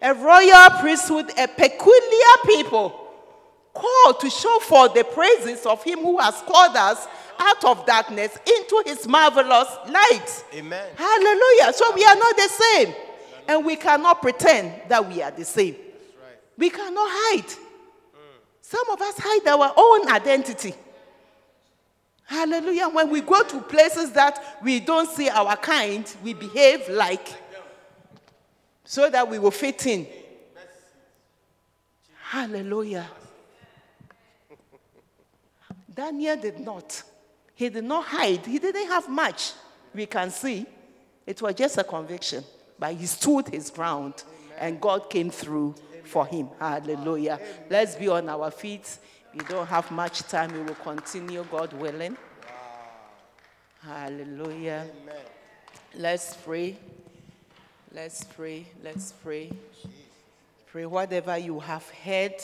[0.00, 3.02] A royal priesthood, a peculiar people
[3.72, 7.06] called to show forth the praises of him who has called us
[7.38, 10.44] out of darkness into his marvelous light.
[10.54, 10.88] Amen.
[10.96, 11.72] Hallelujah.
[11.72, 12.94] So we are not the same.
[13.48, 15.74] And we cannot pretend that we are the same.
[15.74, 16.38] Right.
[16.56, 17.54] We cannot hide.
[18.60, 20.74] Some of us hide our own identity.
[22.26, 22.88] Hallelujah.
[22.88, 27.28] When we go to places that we don't see our kind, we behave like
[28.84, 30.06] so that we will fit in.
[32.28, 33.06] Hallelujah.
[35.92, 37.02] Daniel did not.
[37.54, 38.44] He did not hide.
[38.44, 39.52] He didn't have much.
[39.94, 40.66] We can see.
[41.26, 42.44] It was just a conviction.
[42.78, 44.24] But he stood his ground
[44.58, 45.74] and God came through
[46.04, 46.48] for him.
[46.58, 47.40] Hallelujah.
[47.70, 48.98] Let's be on our feet.
[49.36, 50.50] We don't have much time.
[50.54, 52.16] We will continue, God willing.
[53.82, 54.86] Hallelujah.
[55.94, 56.78] Let's pray.
[57.92, 58.64] Let's pray.
[58.82, 59.52] Let's pray.
[60.72, 62.40] Pray whatever you have heard.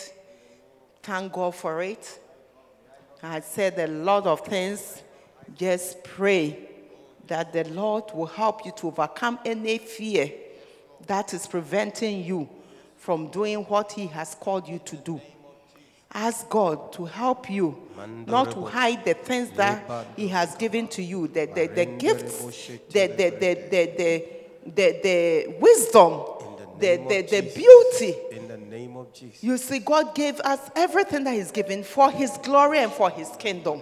[1.03, 2.21] Thank God for it.
[3.23, 5.01] I said a lot of things.
[5.57, 6.59] Just pray
[7.27, 10.31] that the Lord will help you to overcome any fear
[11.07, 12.47] that is preventing you
[12.99, 15.21] from doing what He has called you to do.
[16.15, 17.77] Ask God to help you,
[18.27, 22.41] not to hide the things that He has given to you, the, the, the gifts,
[22.91, 24.25] the, the, the, the, the,
[24.67, 26.21] the, the wisdom,
[26.79, 28.15] the, the, the beauty.
[28.31, 29.43] In the name of Jesus.
[29.43, 33.29] You see, God gave us everything that He's given for His glory and for His
[33.39, 33.81] kingdom.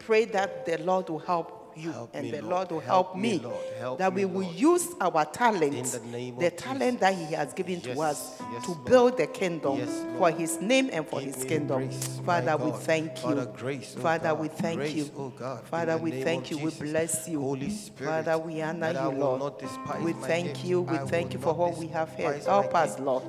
[0.00, 2.50] Pray that the Lord will help you Help and me, the Lord.
[2.52, 3.38] Lord will Help help, me.
[3.38, 3.56] Lord.
[3.78, 4.54] Help that we will Lord.
[4.56, 8.64] use our talents, In the name the talent that He has given to us yes,
[8.66, 11.78] to build the kingdom Yes, for His name and for Give His kingdom.
[11.86, 13.22] grace, Father, we thank you.
[13.22, 15.10] Father, grace, oh Father, we thank Grace, you.
[15.16, 16.58] oh God, Father, we thank you.
[16.58, 17.40] We bless you.
[17.40, 19.54] Holy Spirit, Father, we honor you, Lord.
[20.02, 20.82] We thank you.
[20.82, 22.42] We thank you for what we have heard.
[22.44, 22.98] Help us.
[22.98, 23.22] Lord.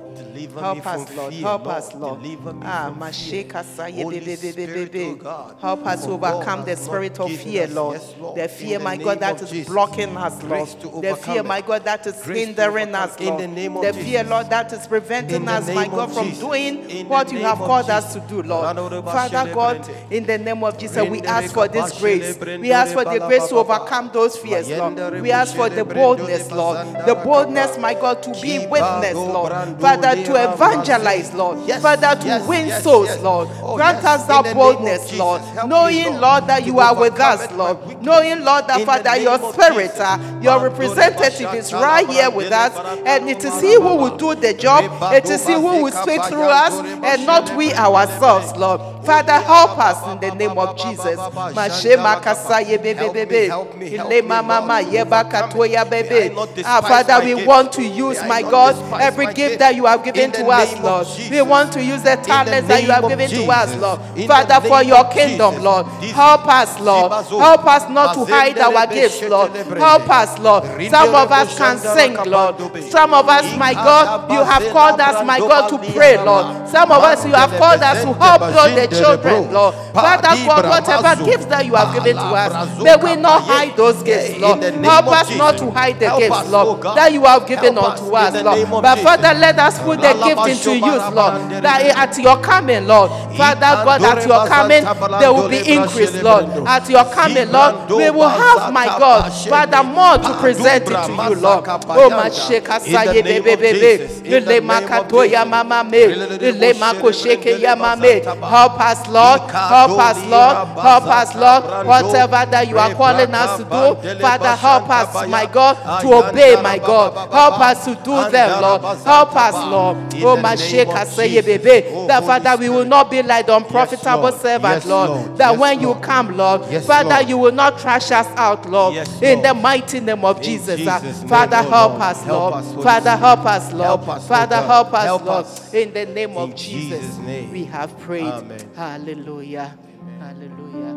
[0.54, 1.34] Help us, Lord.
[1.34, 2.22] Help us, Lord.
[2.22, 3.64] Deliver me Ah, from Masheka fear.
[3.64, 5.24] Saye Holy Bebe Bebe Spirit, Bebe.
[5.60, 8.00] Help us to overcome the spirit of fear, Lord.
[8.36, 8.50] Lord.
[8.50, 9.68] The fear, the my God, that is Jesus.
[9.68, 10.68] blocking us, Lord.
[11.02, 11.44] The fear, it.
[11.46, 13.40] my God, that is Grace hindering us, in Lord.
[13.40, 14.30] the name of The fear, Jesus.
[14.30, 16.40] Lord, that is preventing us, my God, from Jesus.
[16.40, 18.76] doing In what you have called us to do, Lord.
[19.04, 22.38] Father God, in the name of Jesus, we ask for this grace.
[22.38, 25.20] We ask for the grace to overcome those fears, Lord.
[25.20, 26.78] We ask for the boldness, Lord.
[27.06, 29.52] The boldness, my God, to be witness, Lord.
[29.80, 31.32] Father, to evangelize.
[31.34, 31.58] Lord.
[31.80, 33.18] Father, to win souls.
[33.20, 33.48] Lord.
[33.76, 35.42] Grant us that boldness, Lord.
[35.66, 38.02] Knowing, Lord, that you are with us, Lord.
[38.02, 42.72] Knowing, knowing, Lord, that Father, your spirit, uh, your representative is right here with us,
[43.06, 46.22] and it is He who will do the job, it is He who will speak
[46.24, 48.80] through us, and not we ourselves, Lord.
[49.04, 51.16] Father, help us in the name of Jesus.
[51.18, 53.46] Mashema kasaye bebe bebe.
[53.80, 56.32] Ile mama ma yeba katoya bebe.
[56.64, 60.46] Ah, Father, we want to use, my God, every gift that you have given to
[60.46, 61.06] us, Lord.
[61.30, 64.00] We want to use the talents that you have given to us, Lord.
[64.26, 65.86] Father, for your kingdom, Lord.
[66.14, 67.12] Help us, Lord.
[67.12, 69.50] Help us not to hide our gifts, Lord.
[69.78, 70.64] Help us, Lord.
[70.90, 72.54] Some of us can sing, Lord.
[72.90, 76.46] Some of us, my God, you have called us, my God, to pray, Lord.
[76.68, 79.74] Some of us, you have called us to help build the children, Lord.
[79.92, 84.02] Father, for whatever gifts that you have given to us, may we not hide those
[84.02, 84.62] gifts, Lord.
[84.84, 88.82] Help us not to hide the gifts, Lord, that you have given unto us, Lord.
[88.82, 91.34] But Father, let us put the gift into use, Lord.
[91.62, 94.84] That at your coming, Lord, Father God, at your coming,
[95.20, 96.44] there will be increase, Lord.
[96.66, 101.12] At your coming, Lord, we will have, my God, Father, more to present it to
[101.12, 101.64] you, Lord.
[101.68, 104.08] Oh, my sheka saye bebe bebe.
[104.24, 106.02] Ile makatoya mama me.
[106.02, 108.22] Ile makosheke ya mame.
[108.50, 109.40] Help us, Lord.
[109.50, 110.56] Help us, Lord.
[110.78, 111.86] Help us, Lord.
[111.86, 116.56] Whatever that you are calling us to do, Father, help us, my God, to obey,
[116.62, 117.12] my God.
[117.32, 118.82] Help us to do them, Lord.
[119.04, 119.96] Help us, Lord.
[120.24, 122.06] Oh, my sheka saye bebe.
[122.08, 125.36] That, Father, we will not be like the unprofitable servant, Lord.
[125.38, 128.94] That when you come, Lord, Father, you will not us out, Lord.
[128.94, 130.86] Yes, In the mighty name of In Jesus.
[130.86, 132.02] Uh, Jesus' Father, oh help Lord.
[132.02, 132.54] us, Help Lord.
[132.54, 133.82] us, Holy Father, help us, Lord.
[133.86, 135.44] Help us, oh Father, help us, Help Lord.
[135.44, 135.74] us.
[135.74, 137.50] In the name of Jesus, Jesus' name.
[137.52, 138.24] we have prayed.
[138.24, 138.70] Amen.
[138.74, 139.76] Hallelujah.
[140.18, 140.96] Hallelujah.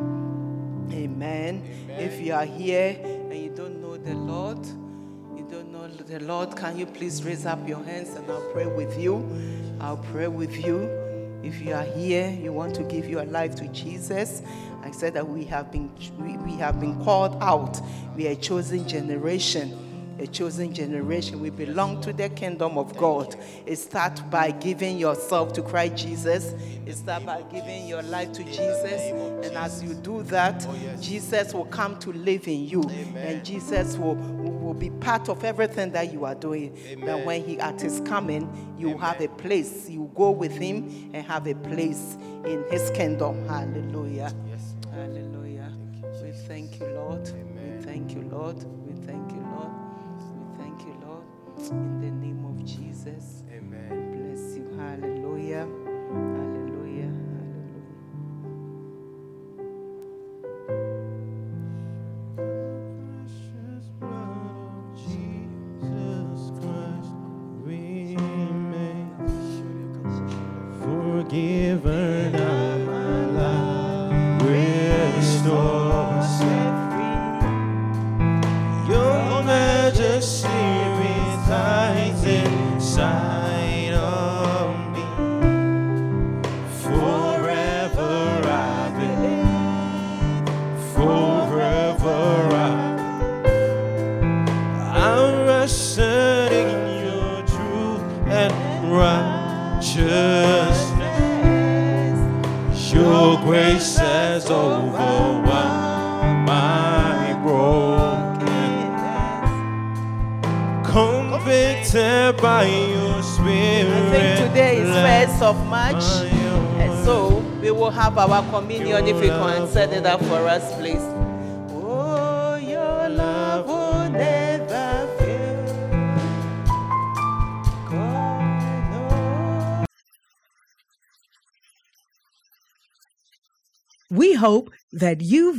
[0.94, 1.64] Amen.
[1.98, 4.66] If you are here and you don't know the Lord,
[5.38, 8.66] you don't know the Lord, can you please raise up your hands and I'll pray
[8.68, 9.24] with you?
[9.82, 10.90] I'll pray with you.
[11.46, 14.42] If you are here, you want to give your life to Jesus.
[14.82, 17.80] I said that we have been we, we have been called out.
[18.16, 21.40] We are a chosen generation a chosen generation.
[21.40, 23.36] We belong to the kingdom of God.
[23.66, 26.54] It starts by giving yourself to Christ Jesus.
[26.86, 29.02] It starts by giving your life to Jesus.
[29.46, 30.66] And as you do that,
[31.02, 32.84] Jesus will come to live in you.
[33.16, 36.78] And Jesus will, will be part of everything that you are doing.
[37.06, 39.90] That when he at his coming, you have a place.
[39.90, 43.48] You go with him and have a place in his kingdom.
[43.48, 44.32] Hallelujah.
[44.92, 45.74] Hallelujah.
[46.22, 47.30] We thank you, Lord.
[47.56, 48.64] We thank you, Lord.
[51.58, 53.44] In the name of Jesus.
[53.52, 54.12] Amen.
[54.12, 54.78] Bless you.
[54.78, 55.66] Hallelujah.
[55.66, 55.85] Hallelujah.